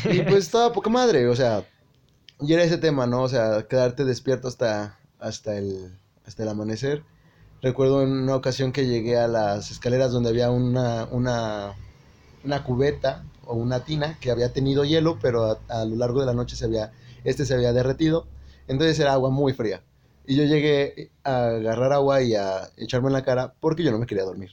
Y 0.06 0.22
pues 0.24 0.36
estaba 0.46 0.74
poca 0.74 0.90
madre, 0.90 1.28
o 1.28 1.36
sea, 1.36 1.68
y 2.40 2.54
era 2.54 2.64
ese 2.64 2.78
tema, 2.78 3.06
¿no? 3.08 3.24
O 3.24 3.30
sea, 3.30 3.68
quedarte 3.68 4.04
despierto 4.04 4.48
hasta, 4.48 5.00
hasta, 5.20 5.58
el, 5.58 5.98
hasta 6.26 6.44
el 6.44 6.50
amanecer. 6.50 7.04
Recuerdo 7.62 8.04
en 8.04 8.12
una 8.12 8.36
ocasión 8.36 8.72
que 8.72 8.86
llegué 8.86 9.18
a 9.18 9.28
las 9.28 9.72
escaleras 9.72 10.12
donde 10.12 10.30
había 10.30 10.52
una, 10.52 11.06
una, 11.12 11.74
una 12.44 12.64
cubeta 12.64 13.26
o 13.46 13.56
una 13.56 13.84
tina 13.86 14.18
que 14.20 14.32
había 14.32 14.54
tenido 14.54 14.86
hielo, 14.86 15.20
pero 15.22 15.46
a, 15.46 15.60
a 15.70 15.86
lo 15.86 15.96
largo 15.96 16.20
de 16.20 16.28
la 16.28 16.34
noche 16.34 16.56
se 16.56 16.66
había, 16.66 16.92
este 17.24 17.46
se 17.46 17.54
había 17.56 17.74
derretido. 17.74 18.28
Entonces 18.68 19.00
era 19.00 19.14
agua 19.14 19.30
muy 19.32 19.54
fría. 19.54 19.84
Y 20.26 20.36
yo 20.38 20.44
llegué 20.44 21.12
a 21.24 21.48
agarrar 21.48 21.94
agua 21.94 22.22
y 22.24 22.36
a 22.36 22.70
echarme 22.78 23.08
en 23.08 23.14
la 23.14 23.24
cara 23.24 23.54
porque 23.60 23.84
yo 23.84 23.92
no 23.92 24.00
me 24.00 24.08
quería 24.08 24.24
dormir. 24.26 24.52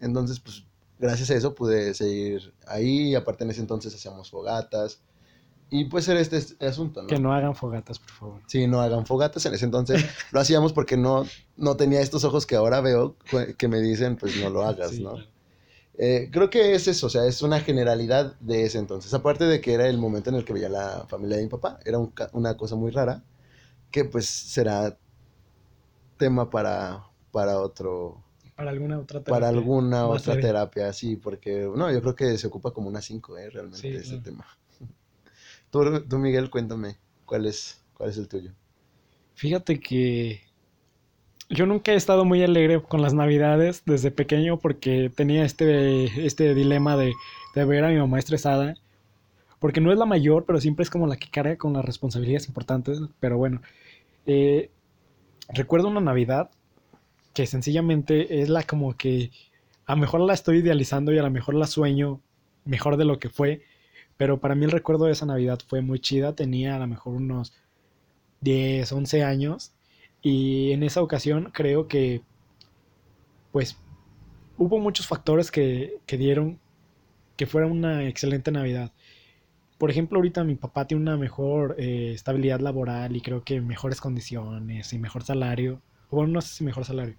Entonces, 0.00 0.40
pues, 0.40 0.64
gracias 0.98 1.30
a 1.30 1.34
eso 1.36 1.54
pude 1.54 1.94
seguir 1.94 2.54
ahí. 2.66 3.14
Aparte 3.14 3.44
en 3.44 3.50
ese 3.50 3.60
entonces 3.60 3.94
hacíamos 3.94 4.30
fogatas. 4.30 5.00
Y 5.76 5.86
pues 5.86 6.06
era 6.06 6.20
este, 6.20 6.36
este 6.36 6.66
asunto, 6.66 7.02
¿no? 7.02 7.08
Que 7.08 7.18
no 7.18 7.32
hagan 7.34 7.56
fogatas, 7.56 7.98
por 7.98 8.10
favor. 8.10 8.40
Sí, 8.46 8.68
no 8.68 8.80
hagan 8.80 9.04
fogatas. 9.06 9.44
En 9.44 9.54
ese 9.54 9.64
entonces 9.64 10.04
lo 10.32 10.38
hacíamos 10.38 10.72
porque 10.72 10.96
no, 10.96 11.26
no 11.56 11.76
tenía 11.76 12.00
estos 12.00 12.22
ojos 12.22 12.46
que 12.46 12.54
ahora 12.54 12.80
veo 12.80 13.16
que 13.58 13.66
me 13.66 13.80
dicen, 13.80 14.14
pues 14.16 14.36
no 14.36 14.50
lo 14.50 14.62
hagas, 14.62 14.92
Sí, 14.92 15.02
¿no? 15.02 15.14
claro. 15.14 15.28
Eh, 15.98 16.28
creo 16.32 16.48
que 16.50 16.74
es 16.74 16.86
eso, 16.88 17.06
o 17.06 17.10
sea, 17.10 17.24
es 17.26 17.42
una 17.42 17.58
generalidad 17.60 18.34
de 18.40 18.64
ese 18.64 18.78
entonces. 18.78 19.12
Aparte 19.14 19.44
de 19.44 19.60
que 19.60 19.74
era 19.74 19.88
el 19.88 19.98
momento 19.98 20.30
en 20.30 20.36
el 20.36 20.44
que 20.44 20.52
veía 20.52 20.68
la 20.68 21.06
familia 21.08 21.38
de 21.38 21.42
mi 21.44 21.48
papá, 21.48 21.80
era 21.84 21.98
un 21.98 22.08
ca- 22.08 22.30
una 22.34 22.56
cosa 22.56 22.76
muy 22.76 22.92
rara, 22.92 23.24
que 23.90 24.04
pues 24.04 24.26
será 24.28 24.96
tema 26.16 26.48
para, 26.50 27.04
para 27.32 27.60
otro, 27.60 28.22
Para 28.56 28.70
alguna 28.70 28.98
otra 28.98 29.22
para 29.22 29.48
terapia 29.48 29.48
alguna 29.48 30.06
más 30.08 30.22
otra 30.22 30.40
terapia, 30.40 30.92
sí, 30.92 31.16
porque, 31.16 31.68
no, 31.74 31.90
yo 31.92 32.00
creo 32.00 32.14
que 32.14 32.38
se 32.38 32.46
ocupa 32.46 32.72
como 32.72 32.88
unas 32.88 33.04
cinco, 33.04 33.36
eh, 33.36 33.50
realmente, 33.50 33.78
Sí, 33.80 33.88
ese 33.88 34.08
claro. 34.10 34.22
tema. 34.22 34.46
Tú, 35.74 36.00
tú, 36.08 36.18
Miguel, 36.20 36.50
cuéntame, 36.50 36.98
¿cuál 37.24 37.46
es, 37.46 37.82
cuál 37.94 38.08
es 38.08 38.16
el 38.16 38.28
tuyo? 38.28 38.52
Fíjate 39.34 39.80
que 39.80 40.40
yo 41.50 41.66
nunca 41.66 41.90
he 41.90 41.96
estado 41.96 42.24
muy 42.24 42.44
alegre 42.44 42.80
con 42.80 43.02
las 43.02 43.12
navidades 43.12 43.82
desde 43.84 44.12
pequeño 44.12 44.60
porque 44.60 45.10
tenía 45.12 45.44
este, 45.44 46.24
este 46.24 46.54
dilema 46.54 46.96
de, 46.96 47.12
de 47.56 47.64
ver 47.64 47.82
a 47.82 47.88
mi 47.88 47.96
mamá 47.96 48.20
estresada. 48.20 48.76
Porque 49.58 49.80
no 49.80 49.90
es 49.90 49.98
la 49.98 50.06
mayor, 50.06 50.44
pero 50.44 50.60
siempre 50.60 50.84
es 50.84 50.90
como 50.90 51.08
la 51.08 51.16
que 51.16 51.28
carga 51.28 51.56
con 51.56 51.72
las 51.72 51.84
responsabilidades 51.84 52.46
importantes. 52.46 53.00
Pero 53.18 53.36
bueno, 53.36 53.60
eh, 54.26 54.70
recuerdo 55.48 55.88
una 55.88 56.00
Navidad 56.00 56.52
que 57.32 57.48
sencillamente 57.48 58.42
es 58.42 58.48
la 58.48 58.62
como 58.62 58.96
que 58.96 59.32
a 59.86 59.96
lo 59.96 60.02
mejor 60.02 60.20
la 60.20 60.34
estoy 60.34 60.58
idealizando 60.58 61.12
y 61.12 61.18
a 61.18 61.24
lo 61.24 61.32
mejor 61.32 61.56
la 61.56 61.66
sueño 61.66 62.20
mejor 62.64 62.96
de 62.96 63.06
lo 63.06 63.18
que 63.18 63.28
fue. 63.28 63.62
Pero 64.16 64.40
para 64.40 64.54
mí 64.54 64.64
el 64.64 64.70
recuerdo 64.70 65.06
de 65.06 65.12
esa 65.12 65.26
Navidad 65.26 65.58
fue 65.66 65.80
muy 65.80 65.98
chida. 65.98 66.34
Tenía 66.34 66.76
a 66.76 66.78
lo 66.78 66.86
mejor 66.86 67.16
unos 67.16 67.52
10, 68.40 68.90
11 68.92 69.24
años. 69.24 69.72
Y 70.22 70.72
en 70.72 70.82
esa 70.82 71.02
ocasión 71.02 71.50
creo 71.52 71.88
que, 71.88 72.22
pues, 73.52 73.76
hubo 74.56 74.78
muchos 74.78 75.06
factores 75.06 75.50
que, 75.50 75.98
que 76.06 76.16
dieron 76.16 76.58
que 77.36 77.46
fuera 77.46 77.66
una 77.66 78.06
excelente 78.08 78.50
Navidad. 78.52 78.92
Por 79.78 79.90
ejemplo, 79.90 80.18
ahorita 80.18 80.44
mi 80.44 80.54
papá 80.54 80.86
tiene 80.86 81.02
una 81.02 81.16
mejor 81.16 81.74
eh, 81.78 82.12
estabilidad 82.14 82.60
laboral 82.60 83.16
y 83.16 83.20
creo 83.20 83.42
que 83.44 83.60
mejores 83.60 84.00
condiciones 84.00 84.92
y 84.92 84.98
mejor 84.98 85.24
salario. 85.24 85.80
Bueno, 86.10 86.32
no 86.32 86.40
sé 86.40 86.54
si 86.54 86.64
mejor 86.64 86.84
salario. 86.84 87.16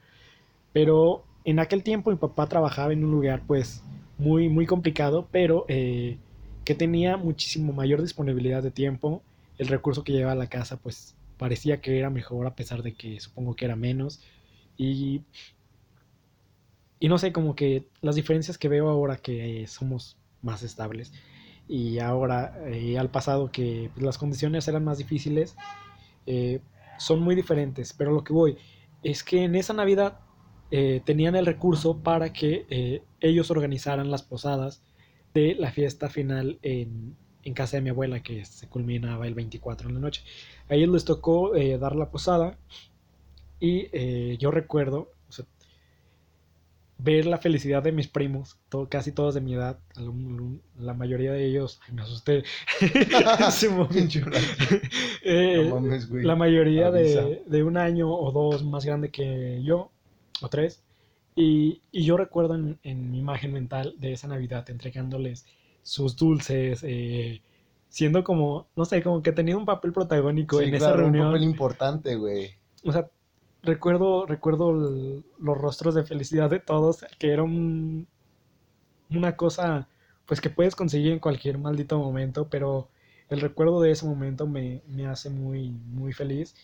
Pero 0.72 1.26
en 1.44 1.60
aquel 1.60 1.84
tiempo 1.84 2.12
mi 2.12 2.18
papá 2.18 2.48
trabajaba 2.48 2.94
en 2.94 3.04
un 3.04 3.12
lugar 3.12 3.44
pues 3.46 3.84
muy, 4.18 4.50
muy 4.50 4.66
complicado, 4.66 5.28
pero 5.32 5.66
eh, 5.68 6.18
que 6.66 6.76
tenía 6.76 7.16
muchísimo 7.16 7.72
mayor 7.72 8.02
disponibilidad 8.02 8.62
de 8.64 8.72
tiempo. 8.72 9.22
El 9.58 9.68
recurso 9.68 10.04
que 10.04 10.12
llevaba 10.12 10.34
a 10.34 10.36
la 10.36 10.48
casa 10.48 10.78
pues 10.78 11.16
parecía 11.38 11.80
que 11.80 11.98
era 11.98 12.10
mejor 12.10 12.48
a 12.48 12.56
pesar 12.56 12.82
de 12.84 12.94
que 12.94 13.20
supongo 13.20 13.56
que 13.56 13.66
era 13.66 13.76
menos. 13.76 14.22
Y, 14.76 15.22
y 17.00 17.08
no 17.08 17.18
sé, 17.20 17.32
como 17.32 17.56
que 17.56 17.88
las 18.02 18.16
diferencias 18.16 18.58
que 18.58 18.68
veo 18.68 18.90
ahora 18.90 19.18
que 19.18 19.62
eh, 19.62 19.68
somos 19.68 20.18
más 20.42 20.64
estables 20.64 21.14
y 21.68 22.00
ahora 22.00 22.60
eh, 22.68 22.98
al 23.00 23.10
pasado 23.10 23.52
que 23.52 23.90
pues, 23.94 24.06
las 24.06 24.18
condiciones 24.18 24.68
eran 24.68 24.84
más 24.84 24.98
difíciles, 24.98 25.56
eh, 26.26 26.60
son 26.98 27.22
muy 27.22 27.36
diferentes. 27.36 27.94
Pero 27.94 28.12
lo 28.12 28.24
que 28.24 28.34
voy 28.34 28.58
es 29.04 29.24
que 29.24 29.44
en 29.44 29.56
esa 29.56 29.74
Navidad 29.74 30.20
tenían 31.06 31.38
el 31.38 31.46
recurso 31.46 32.00
para 32.00 32.34
que 32.34 33.02
ellos 33.22 33.50
organizaran 33.50 34.12
las 34.12 34.24
posadas 34.24 34.82
de 35.36 35.54
la 35.56 35.70
fiesta 35.70 36.10
final 36.10 36.58
en, 36.62 37.16
en 37.44 37.54
casa 37.54 37.78
de 37.78 37.82
mi 37.82 37.90
abuela 37.90 38.24
que 38.24 38.46
se 38.46 38.68
culminaba 38.68 39.28
el 39.28 39.36
24 39.36 39.90
en 39.90 39.96
la 39.96 40.02
noche. 40.02 40.24
A 40.70 40.76
ellos 40.76 40.90
les 40.90 41.06
tocó 41.06 41.56
eh, 41.56 41.78
dar 41.78 41.96
la 41.96 42.10
posada 42.10 42.58
y 43.60 43.90
eh, 43.92 44.38
yo 44.40 44.50
recuerdo, 44.50 45.12
o 45.28 45.32
sea, 45.32 45.46
ver 46.98 47.26
la 47.26 47.38
felicidad 47.38 47.84
de 47.84 47.92
mis 47.92 48.08
primos, 48.08 48.58
todo, 48.70 48.88
casi 48.88 49.12
todos 49.12 49.36
de 49.36 49.42
mi 49.42 49.56
edad, 49.56 49.78
la 50.80 50.94
mayoría 50.94 51.34
de 51.34 51.46
ellos, 51.46 51.82
me 51.92 52.02
asusté. 52.02 52.46
eh, 55.22 55.66
no 55.68 55.82
mames, 55.82 56.10
la 56.10 56.38
mayoría 56.38 56.92
de, 56.92 57.44
de, 57.46 57.64
un 57.64 57.76
año 57.76 58.10
o 58.10 58.32
dos 58.32 58.64
más 58.64 58.86
grande 58.86 59.12
que 59.12 59.62
yo, 59.64 59.92
o 60.42 60.48
tres. 60.48 60.85
Y, 61.36 61.82
y 61.92 62.06
yo 62.06 62.16
recuerdo 62.18 62.56
en, 62.56 62.80
en, 62.84 63.12
mi 63.12 63.20
imagen 63.20 63.52
mental 63.52 63.96
de 63.98 64.14
esa 64.14 64.28
Navidad 64.28 64.70
entregándoles 64.70 65.46
sus 65.84 66.16
dulces, 66.16 66.82
eh, 66.84 67.42
siendo 67.90 68.24
como, 68.24 68.68
no 68.76 68.86
sé, 68.86 69.04
como 69.04 69.22
que 69.22 69.34
tenía 69.34 69.58
un 69.58 69.66
papel 69.66 69.92
protagónico 69.92 70.62
en 70.62 70.74
esa 70.74 70.94
reunión. 70.94 71.28
Un 71.28 71.34
papel 71.34 71.44
importante, 71.44 72.16
güey. 72.16 72.52
O 72.84 72.92
sea, 72.92 73.10
recuerdo, 73.64 74.26
recuerdo 74.26 74.72
los 74.72 75.58
rostros 75.58 75.94
de 75.96 76.04
felicidad 76.04 76.50
de 76.50 76.60
todos, 76.60 77.06
que 77.20 77.32
era 77.32 77.44
una 77.44 78.06
cosa 79.36 79.88
pues 80.26 80.42
que 80.42 80.50
puedes 80.50 80.76
conseguir 80.76 81.12
en 81.12 81.20
cualquier 81.20 81.58
maldito 81.58 82.00
momento, 82.00 82.48
pero 82.50 82.90
el 83.30 83.42
recuerdo 83.42 83.82
de 83.82 83.92
ese 83.92 84.06
momento 84.06 84.48
me, 84.48 84.82
hace 85.08 85.30
muy, 85.30 85.70
muy 85.70 86.14
feliz, 86.14 86.56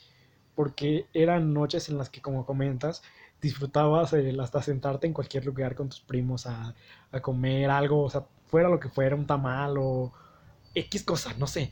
porque 0.56 1.06
eran 1.14 1.54
noches 1.54 1.90
en 1.90 1.98
las 1.98 2.10
que, 2.10 2.22
como 2.22 2.46
comentas, 2.46 3.04
disfrutabas 3.42 4.14
hasta 4.14 4.62
sentarte 4.62 5.08
en 5.08 5.14
cualquier 5.14 5.46
lugar 5.46 5.76
con 5.76 5.90
tus 5.90 6.02
primos 6.02 6.46
a, 6.46 6.74
comer 7.22 7.70
algo, 7.70 8.04
o 8.04 8.10
sea, 8.10 8.26
fuera 8.46 8.70
lo 8.70 8.80
que 8.80 8.90
fuera, 8.90 9.16
un 9.16 9.26
tamal 9.26 9.76
o 9.78 10.14
X 10.76 11.04
cosa, 11.04 11.34
no 11.38 11.48
sé. 11.48 11.72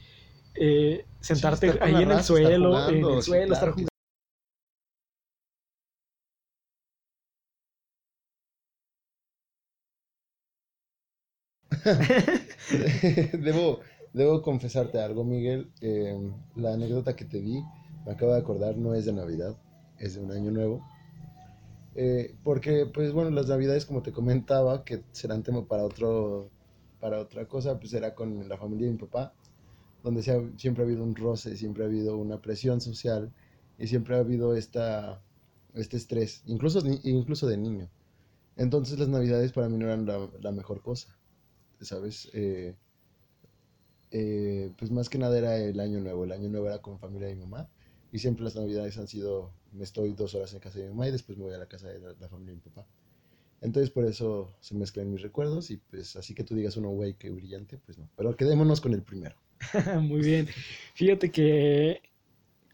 Eh, 0.55 1.05
sentarte 1.19 1.77
ahí 1.82 2.03
en 2.03 2.12
el 2.12 2.23
suelo, 2.23 2.89
en 2.89 3.05
el 3.05 3.21
suelo, 3.23 3.53
estar 3.53 3.69
jugando 3.69 3.89
debo, 13.39 13.79
debo 14.13 14.41
confesarte 14.41 14.99
algo, 14.99 15.23
Miguel. 15.23 15.71
Em, 15.82 16.34
la 16.55 16.73
anécdota 16.73 17.15
que 17.15 17.25
te 17.25 17.39
di, 17.39 17.62
me 18.05 18.13
acabo 18.13 18.34
de 18.34 18.39
acordar, 18.39 18.75
no 18.75 18.95
es 18.95 19.05
de 19.05 19.13
Navidad, 19.13 19.55
es 19.97 20.15
de 20.15 20.21
un 20.21 20.32
año 20.32 20.51
nuevo. 20.51 20.84
Eh, 21.95 22.38
porque, 22.43 22.86
pues 22.93 23.13
bueno, 23.13 23.30
las 23.32 23.47
Navidades, 23.47 23.86
como 23.86 24.02
te 24.04 24.12
comentaba, 24.13 24.84
que 24.86 25.04
serán 25.12 25.43
tema 25.43 25.67
para, 25.67 25.84
otro, 25.86 26.52
para 26.99 27.19
otra 27.19 27.47
cosa, 27.47 27.80
pues 27.80 27.93
era 27.93 28.15
con 28.15 28.47
la 28.47 28.58
familia 28.58 28.88
de 28.88 28.93
mi 28.93 28.99
papá, 28.99 29.34
donde 30.04 30.23
siempre 30.58 30.84
ha 30.84 30.88
habido 30.88 31.04
un 31.04 31.15
roce, 31.15 31.58
siempre 31.58 31.84
ha 31.84 31.88
habido 31.88 32.17
una 32.17 32.41
presión 32.41 32.82
social 32.82 33.34
y 33.78 33.88
siempre 33.88 34.15
ha 34.15 34.19
habido 34.19 34.56
esta, 34.56 35.23
este 35.73 35.97
estrés, 35.97 36.43
incluso, 36.45 36.82
incluso 37.04 37.47
de 37.47 37.58
niño. 37.58 37.89
Entonces 38.58 38.99
las 38.99 39.10
Navidades 39.10 39.54
para 39.54 39.69
mí 39.69 39.78
no 39.78 39.88
eran 39.88 40.06
la 40.06 40.52
mejor 40.52 40.82
cosa. 40.82 41.19
¿sabes? 41.82 42.30
Eh, 42.34 42.75
eh, 44.12 44.71
pues 44.78 44.91
más 44.91 45.10
que 45.10 45.17
nada 45.17 45.38
era 45.38 45.58
el 45.58 45.80
año 45.80 45.99
nuevo. 45.99 46.23
El 46.23 46.32
año 46.32 46.49
nuevo 46.49 46.67
era 46.67 46.80
con 46.82 46.99
familia 46.99 47.28
de 47.28 47.36
mi 47.36 47.41
mamá. 47.41 47.69
Y 48.12 48.19
siempre 48.19 48.43
las 48.43 48.56
navidades 48.56 48.98
han 48.98 49.08
sido, 49.08 49.52
me 49.72 49.84
estoy 49.84 50.13
dos 50.13 50.34
horas 50.36 50.54
en 50.54 50.60
casa 50.60 50.80
de 50.80 50.86
mi 50.86 50.91
mamá 50.91 51.08
y 51.08 51.12
después 51.12 51.38
me 51.38 51.45
voy 51.45 51.54
a 51.54 51.58
la 51.58 51.67
casa 51.67 51.89
de 51.89 52.00
la, 52.00 52.28
familia 52.28 52.54
de 52.54 52.56
mi 52.56 52.62
papá. 52.62 52.88
Entonces 53.62 53.89
por 53.89 54.06
eso 54.06 54.56
se 54.62 54.74
mezclan 54.74 55.12
mis 55.12 55.22
recuerdos 55.22 55.69
y 55.69 55.78
pues 55.78 56.15
así 56.15 56.34
que 56.34 56.43
tú 56.43 56.56
digas 56.56 56.78
uno, 56.78 56.89
güey, 56.89 57.15
qué 57.15 57.30
brillante, 57.30 57.78
pues 57.78 57.98
no. 57.98 58.10
Pero 58.15 58.36
quedémonos 58.36 58.82
con 58.82 58.93
el 58.93 59.04
primero. 59.04 59.36
Muy 60.02 60.22
bien. 60.22 60.48
Fíjate 60.95 61.30
que, 61.32 62.02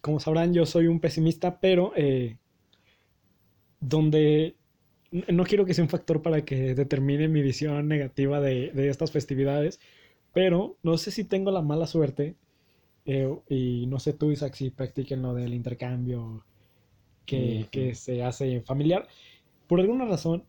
como 0.02 0.20
sabrán, 0.20 0.54
yo 0.54 0.66
soy 0.66 0.88
un 0.88 1.00
pesimista, 1.00 1.60
pero 1.60 1.92
eh, 1.96 2.38
donde 3.80 4.56
no 5.30 5.44
quiero 5.46 5.66
que 5.66 5.74
sea 5.74 5.84
un 5.84 5.90
factor 5.90 6.22
para 6.22 6.44
que 6.44 6.76
determine 6.76 7.28
mi 7.28 7.42
visión 7.42 7.88
negativa 7.88 8.42
de, 8.42 8.72
estas 8.90 9.12
festividades, 9.12 9.80
pero 10.34 10.78
no 10.84 10.98
sé 10.98 11.12
si 11.12 11.24
tengo 11.24 11.52
la 11.52 11.62
mala 11.62 11.88
suerte, 11.88 12.36
eh, 13.06 13.34
y 13.50 13.86
no 13.88 14.00
sé 14.00 14.14
tú, 14.14 14.32
Isaac, 14.32 14.54
si 14.56 14.70
practiquen 14.72 15.22
lo 15.22 15.34
del 15.34 15.54
intercambio 15.54 16.44
que, 17.26 17.94
se 17.96 18.24
hace 18.24 18.62
familiar. 18.62 19.08
Por 19.68 19.80
alguna 19.80 20.06
razón, 20.06 20.44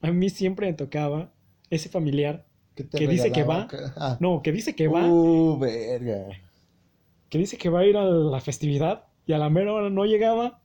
a 0.00 0.10
mí 0.12 0.30
siempre 0.30 0.66
me 0.66 0.74
tocaba 0.74 1.32
ese 1.70 1.88
familiar 1.88 2.46
que 2.74 3.06
dice 3.06 3.32
que 3.32 3.44
va. 3.44 3.68
Ah. 3.96 4.16
No, 4.20 4.42
que 4.42 4.52
dice 4.52 4.74
que 4.74 4.88
va. 4.88 5.06
Uh, 5.06 5.58
verga. 5.58 6.28
Que 7.28 7.38
dice 7.38 7.58
que 7.58 7.68
va 7.68 7.80
a 7.80 7.86
ir 7.86 7.96
a 7.96 8.04
la 8.04 8.40
festividad 8.40 9.04
y 9.26 9.32
a 9.32 9.38
la 9.38 9.50
mera 9.50 9.72
hora 9.72 9.90
no 9.90 10.04
llegaba 10.04 10.60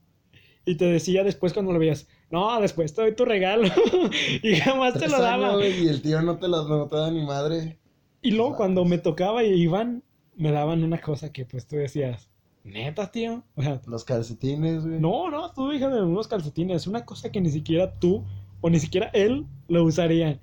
y 0.64 0.74
te 0.74 0.84
decía 0.86 1.22
después 1.22 1.52
cuando 1.52 1.72
lo 1.72 1.78
veías, 1.78 2.08
no, 2.30 2.60
después 2.60 2.92
te 2.92 3.02
doy 3.02 3.14
tu 3.14 3.24
regalo. 3.24 3.68
y 4.42 4.56
jamás 4.56 4.94
te 4.94 5.08
lo 5.08 5.20
daba. 5.20 5.64
y 5.64 5.88
el 5.88 6.02
tío 6.02 6.20
no 6.22 6.38
te 6.38 6.48
lo 6.48 6.66
no 6.66 6.88
te 6.88 7.10
ni 7.12 7.24
madre. 7.24 7.78
Y 8.20 8.32
luego 8.32 8.56
cuando 8.56 8.84
me 8.84 8.98
tocaba 8.98 9.44
y 9.44 9.52
iban, 9.52 10.02
me 10.36 10.52
daban 10.52 10.84
una 10.84 11.00
cosa 11.00 11.32
que 11.32 11.44
pues 11.44 11.66
tú 11.66 11.76
decías, 11.76 12.28
neta, 12.66 13.10
tío. 13.10 13.42
O 13.54 13.62
sea, 13.62 13.80
los 13.86 14.04
calcetines, 14.04 14.84
güey. 14.84 15.00
No, 15.00 15.30
no, 15.30 15.52
tú 15.52 15.68
de 15.70 16.02
unos 16.02 16.28
calcetines. 16.28 16.86
Una 16.86 17.04
cosa 17.04 17.30
que 17.30 17.40
ni 17.40 17.50
siquiera 17.50 17.92
tú 17.98 18.24
o 18.60 18.70
ni 18.70 18.78
siquiera 18.78 19.10
él 19.12 19.46
lo 19.68 19.84
usaría. 19.84 20.40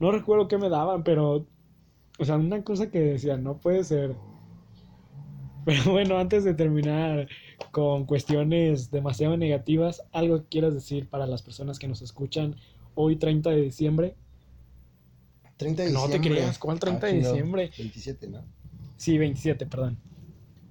No 0.00 0.10
recuerdo 0.10 0.48
qué 0.48 0.58
me 0.58 0.68
daban, 0.68 1.04
pero. 1.04 1.46
O 2.18 2.24
sea, 2.24 2.36
una 2.36 2.62
cosa 2.62 2.90
que 2.90 3.00
decía, 3.00 3.36
no 3.36 3.58
puede 3.58 3.84
ser. 3.84 4.14
Pero 5.64 5.92
bueno, 5.92 6.18
antes 6.18 6.42
de 6.42 6.54
terminar 6.54 7.28
con 7.70 8.04
cuestiones 8.04 8.90
demasiado 8.90 9.36
negativas, 9.36 10.02
¿algo 10.10 10.42
que 10.42 10.48
quieras 10.48 10.74
decir 10.74 11.08
para 11.08 11.24
las 11.24 11.40
personas 11.40 11.78
que 11.78 11.86
nos 11.86 12.02
escuchan 12.02 12.56
hoy 12.96 13.14
30 13.14 13.50
de 13.50 13.60
diciembre? 13.62 14.16
30 15.58 15.82
de 15.84 15.88
diciembre. 15.90 16.18
No 16.18 16.22
te 16.22 16.28
creas, 16.28 16.58
¿cuál 16.58 16.80
30 16.80 17.06
de 17.06 17.12
diciembre? 17.12 17.70
27, 17.78 18.26
¿no? 18.26 18.42
Sí, 19.02 19.18
27, 19.18 19.66
perdón. 19.66 19.98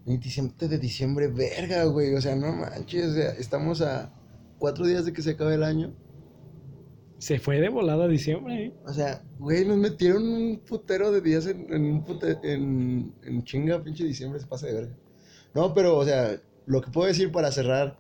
27 0.06 0.70
de 0.70 0.78
diciembre, 0.78 1.28
verga, 1.28 1.84
güey. 1.84 2.16
O 2.16 2.22
sea, 2.22 2.34
no 2.34 2.54
manches, 2.54 3.18
estamos 3.38 3.82
a 3.82 4.10
cuatro 4.58 4.86
días 4.86 5.04
de 5.04 5.12
que 5.12 5.22
se 5.22 5.32
acabe 5.32 5.56
el 5.56 5.64
año. 5.64 5.94
Se 7.18 7.40
fue 7.40 7.60
de 7.60 7.68
volada 7.68 8.08
diciembre, 8.08 8.68
¿eh? 8.68 8.74
O 8.86 8.94
sea, 8.94 9.22
güey, 9.38 9.66
nos 9.66 9.76
metieron 9.76 10.24
un 10.24 10.60
putero 10.60 11.12
de 11.12 11.20
días 11.20 11.46
en, 11.46 11.74
un 11.74 12.06
en, 12.44 13.14
en 13.22 13.44
chinga, 13.44 13.84
pinche 13.84 14.06
diciembre, 14.06 14.40
se 14.40 14.48
pasa 14.48 14.68
de 14.68 14.76
verga. 14.76 14.98
No, 15.54 15.74
pero, 15.74 15.98
o 15.98 16.06
sea, 16.06 16.42
lo 16.68 16.80
que 16.80 16.90
puedo 16.90 17.10
decir 17.10 17.34
para 17.34 17.52
cerrar 17.52 18.00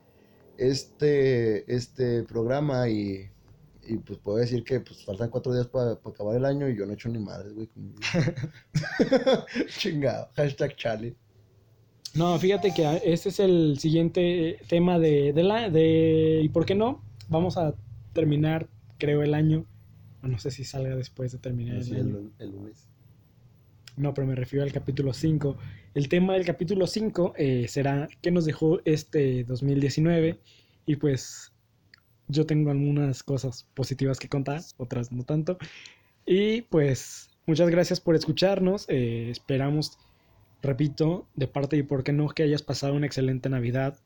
este, 0.57 1.69
este 1.75 2.23
programa 2.23 2.87
y, 2.87 3.29
y 3.91 3.97
pues 3.97 4.19
puedo 4.19 4.37
decir 4.37 4.63
que 4.63 4.79
pues 4.79 5.03
faltan 5.03 5.29
cuatro 5.29 5.53
días 5.53 5.67
para 5.67 5.91
acabar 5.91 6.35
el 6.35 6.45
año 6.45 6.69
y 6.69 6.77
yo 6.77 6.85
no 6.85 6.91
he 6.91 6.95
hecho 6.95 7.09
ni 7.09 7.19
madres, 7.19 7.53
güey. 7.53 7.69
Chingado. 9.77 10.29
Hashtag 10.35 10.75
Charlie. 10.75 11.15
No, 12.13 12.37
fíjate 12.39 12.73
que 12.73 13.01
este 13.05 13.29
es 13.29 13.39
el 13.39 13.77
siguiente 13.79 14.59
tema 14.67 14.99
de, 14.99 15.33
de 15.33 15.43
la 15.43 15.69
de 15.69 16.41
y 16.43 16.49
por 16.49 16.65
qué 16.65 16.75
no 16.75 17.03
vamos 17.29 17.57
a 17.57 17.73
terminar 18.13 18.67
creo 18.97 19.23
el 19.23 19.33
año 19.33 19.65
no 20.21 20.37
sé 20.37 20.51
si 20.51 20.65
salga 20.65 20.95
después 20.95 21.31
de 21.31 21.37
terminar 21.37 21.77
el, 21.77 21.95
año. 21.95 22.31
el 22.37 22.51
lunes 22.51 22.91
no, 23.97 24.13
pero 24.13 24.25
me 24.25 24.35
refiero 24.35 24.63
al 24.63 24.71
capítulo 24.71 25.13
5. 25.13 25.57
El 25.93 26.07
tema 26.07 26.33
del 26.33 26.45
capítulo 26.45 26.87
5 26.87 27.33
eh, 27.37 27.67
será 27.67 28.07
qué 28.21 28.31
nos 28.31 28.45
dejó 28.45 28.79
este 28.85 29.43
2019 29.43 30.39
y 30.85 30.95
pues 30.95 31.50
yo 32.31 32.45
tengo 32.45 32.71
algunas 32.71 33.23
cosas 33.23 33.67
positivas 33.73 34.19
que 34.19 34.29
contar, 34.29 34.61
otras 34.77 35.11
no 35.11 35.23
tanto. 35.23 35.57
Y 36.25 36.63
pues 36.63 37.29
muchas 37.45 37.69
gracias 37.69 37.99
por 37.99 38.15
escucharnos. 38.15 38.85
Eh, 38.87 39.29
esperamos, 39.29 39.99
repito, 40.61 41.27
de 41.35 41.47
parte 41.47 41.77
y 41.77 41.83
por 41.83 42.03
qué 42.03 42.13
no, 42.13 42.29
que 42.29 42.43
hayas 42.43 42.61
pasado 42.61 42.93
una 42.95 43.05
excelente 43.05 43.49
Navidad, 43.49 43.97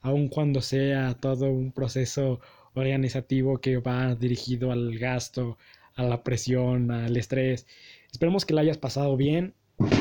aun 0.00 0.28
cuando 0.28 0.60
sea 0.60 1.14
todo 1.14 1.50
un 1.50 1.72
proceso 1.72 2.40
organizativo 2.74 3.58
que 3.58 3.78
va 3.78 4.14
dirigido 4.14 4.72
al 4.72 4.98
gasto, 4.98 5.58
a 5.94 6.02
la 6.02 6.22
presión, 6.22 6.90
al 6.90 7.16
estrés 7.16 7.66
Esperemos 8.14 8.44
que 8.44 8.54
la 8.54 8.60
hayas 8.60 8.78
pasado 8.78 9.16
bien. 9.16 9.54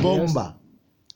Bomba. 0.03 0.59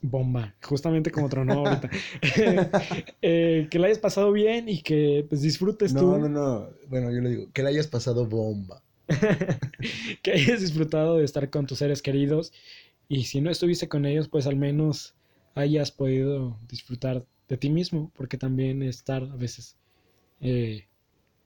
Bomba, 0.00 0.54
justamente 0.62 1.10
como 1.10 1.28
tronó 1.28 1.66
ahorita. 1.66 1.90
Eh, 3.22 3.66
que 3.70 3.78
la 3.78 3.86
hayas 3.86 3.98
pasado 3.98 4.32
bien 4.32 4.68
y 4.68 4.82
que 4.82 5.26
pues 5.28 5.42
disfrutes 5.42 5.92
tú. 5.92 6.06
No, 6.06 6.18
no, 6.18 6.28
no. 6.28 6.70
Bueno, 6.88 7.12
yo 7.12 7.20
le 7.20 7.30
digo, 7.30 7.48
que 7.52 7.62
la 7.62 7.70
hayas 7.70 7.88
pasado 7.88 8.26
bomba. 8.26 8.82
que 10.22 10.32
hayas 10.32 10.60
disfrutado 10.60 11.16
de 11.16 11.24
estar 11.24 11.50
con 11.50 11.66
tus 11.66 11.78
seres 11.78 12.02
queridos 12.02 12.52
y 13.08 13.24
si 13.24 13.40
no 13.40 13.50
estuviste 13.50 13.88
con 13.88 14.04
ellos, 14.04 14.28
pues 14.28 14.46
al 14.46 14.56
menos 14.56 15.14
hayas 15.54 15.90
podido 15.90 16.58
disfrutar 16.68 17.24
de 17.48 17.56
ti 17.56 17.70
mismo, 17.70 18.12
porque 18.14 18.36
también 18.36 18.82
estar 18.82 19.22
a 19.22 19.36
veces 19.36 19.76
eh, 20.40 20.86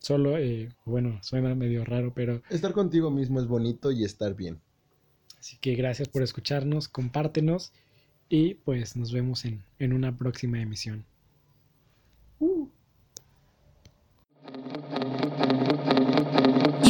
solo, 0.00 0.36
eh, 0.36 0.70
bueno, 0.84 1.20
suena 1.22 1.54
medio 1.54 1.84
raro, 1.84 2.12
pero... 2.12 2.42
Estar 2.50 2.72
contigo 2.72 3.10
mismo 3.10 3.40
es 3.40 3.46
bonito 3.46 3.92
y 3.92 4.04
estar 4.04 4.34
bien. 4.34 4.60
Así 5.38 5.56
que 5.58 5.74
gracias 5.76 6.08
por 6.08 6.22
escucharnos, 6.22 6.88
compártenos 6.88 7.72
y 8.35 8.55
pues 8.55 8.97
nos 8.97 9.12
vemos 9.12 9.45
en, 9.45 9.62
en 9.79 9.92
una 9.92 10.16
próxima 10.16 10.59
emisión. 10.59 11.05
Uh. 12.40 12.66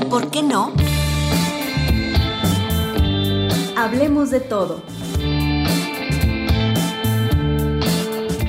por 0.09 0.31
qué 0.31 0.41
no? 0.41 0.73
Hablemos 3.77 4.31
de 4.31 4.39
todo. 4.39 4.85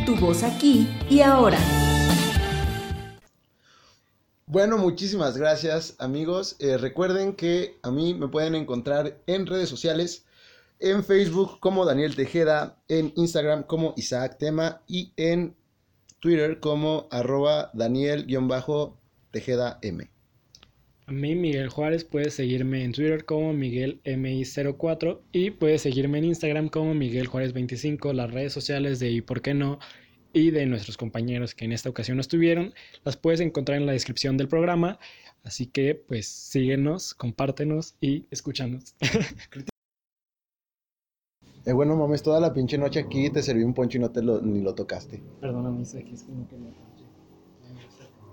Tu 0.06 0.16
voz 0.18 0.44
aquí 0.44 0.88
y 1.10 1.22
ahora. 1.22 1.58
Bueno, 4.46 4.78
muchísimas 4.78 5.36
gracias 5.36 5.96
amigos. 5.98 6.58
Eh, 6.60 6.78
recuerden 6.78 7.34
que 7.34 7.76
a 7.82 7.90
mí 7.90 8.14
me 8.14 8.28
pueden 8.28 8.54
encontrar 8.54 9.18
en 9.26 9.48
redes 9.48 9.68
sociales, 9.68 10.26
en 10.84 11.04
Facebook 11.04 11.60
como 11.62 11.86
Daniel 11.86 12.16
Tejeda, 12.16 12.78
en 12.90 13.14
Instagram 13.16 13.64
como 13.64 13.94
Isaac 13.96 14.38
Tema 14.38 14.82
y 14.86 15.14
en 15.16 15.56
Twitter 16.20 16.60
como 16.60 17.08
arroba 17.10 17.72
Daniel-Tejeda 17.74 19.80
M. 19.82 20.10
A 21.06 21.12
mí, 21.12 21.36
Miguel 21.36 21.70
Juárez, 21.70 22.04
puedes 22.04 22.34
seguirme 22.34 22.84
en 22.84 22.92
Twitter 22.92 23.24
como 23.24 23.54
MiguelMI04 23.54 25.22
y 25.32 25.52
puedes 25.52 25.82
seguirme 25.82 26.18
en 26.18 26.26
Instagram 26.26 26.68
como 26.68 26.94
Miguel 26.94 27.30
Juárez25. 27.30 28.14
Las 28.14 28.32
redes 28.32 28.52
sociales 28.52 29.00
de 29.00 29.10
y 29.10 29.22
por 29.22 29.42
qué 29.42 29.54
no 29.54 29.80
y 30.34 30.52
de 30.52 30.66
nuestros 30.66 30.98
compañeros 30.98 31.56
que 31.56 31.66
en 31.66 31.72
esta 31.72 31.90
ocasión 31.90 32.18
no 32.18 32.22
estuvieron, 32.22 32.74
las 33.06 33.16
puedes 33.16 33.40
encontrar 33.40 33.78
en 33.78 33.86
la 33.86 33.94
descripción 33.94 34.36
del 34.36 34.50
programa. 34.50 35.00
Así 35.44 35.68
que, 35.68 35.96
pues, 35.96 36.28
síguenos, 36.28 37.14
compártenos 37.14 37.96
y 38.02 38.26
escúchanos. 38.32 38.96
Eh, 41.66 41.72
bueno, 41.72 41.96
mames, 41.96 42.22
toda 42.22 42.40
la 42.40 42.54
pinche 42.54 42.78
noche 42.78 43.00
aquí 43.00 43.30
te 43.30 43.42
serví 43.42 43.64
un 43.64 43.74
poncho 43.74 43.98
y 43.98 44.02
no 44.02 44.10
te 44.10 44.22
lo, 44.22 44.42
ni 44.42 44.62
lo 44.62 44.76
tocaste. 44.76 45.22
Perdóname, 45.40 45.84
es 45.84 45.94
que 45.94 46.02
no 46.02 46.48
quería. 46.50 46.68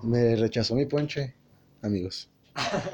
Me 0.03 0.35
rechazó 0.35 0.75
mi 0.75 0.87
ponche, 0.87 1.35
amigos. 1.83 2.29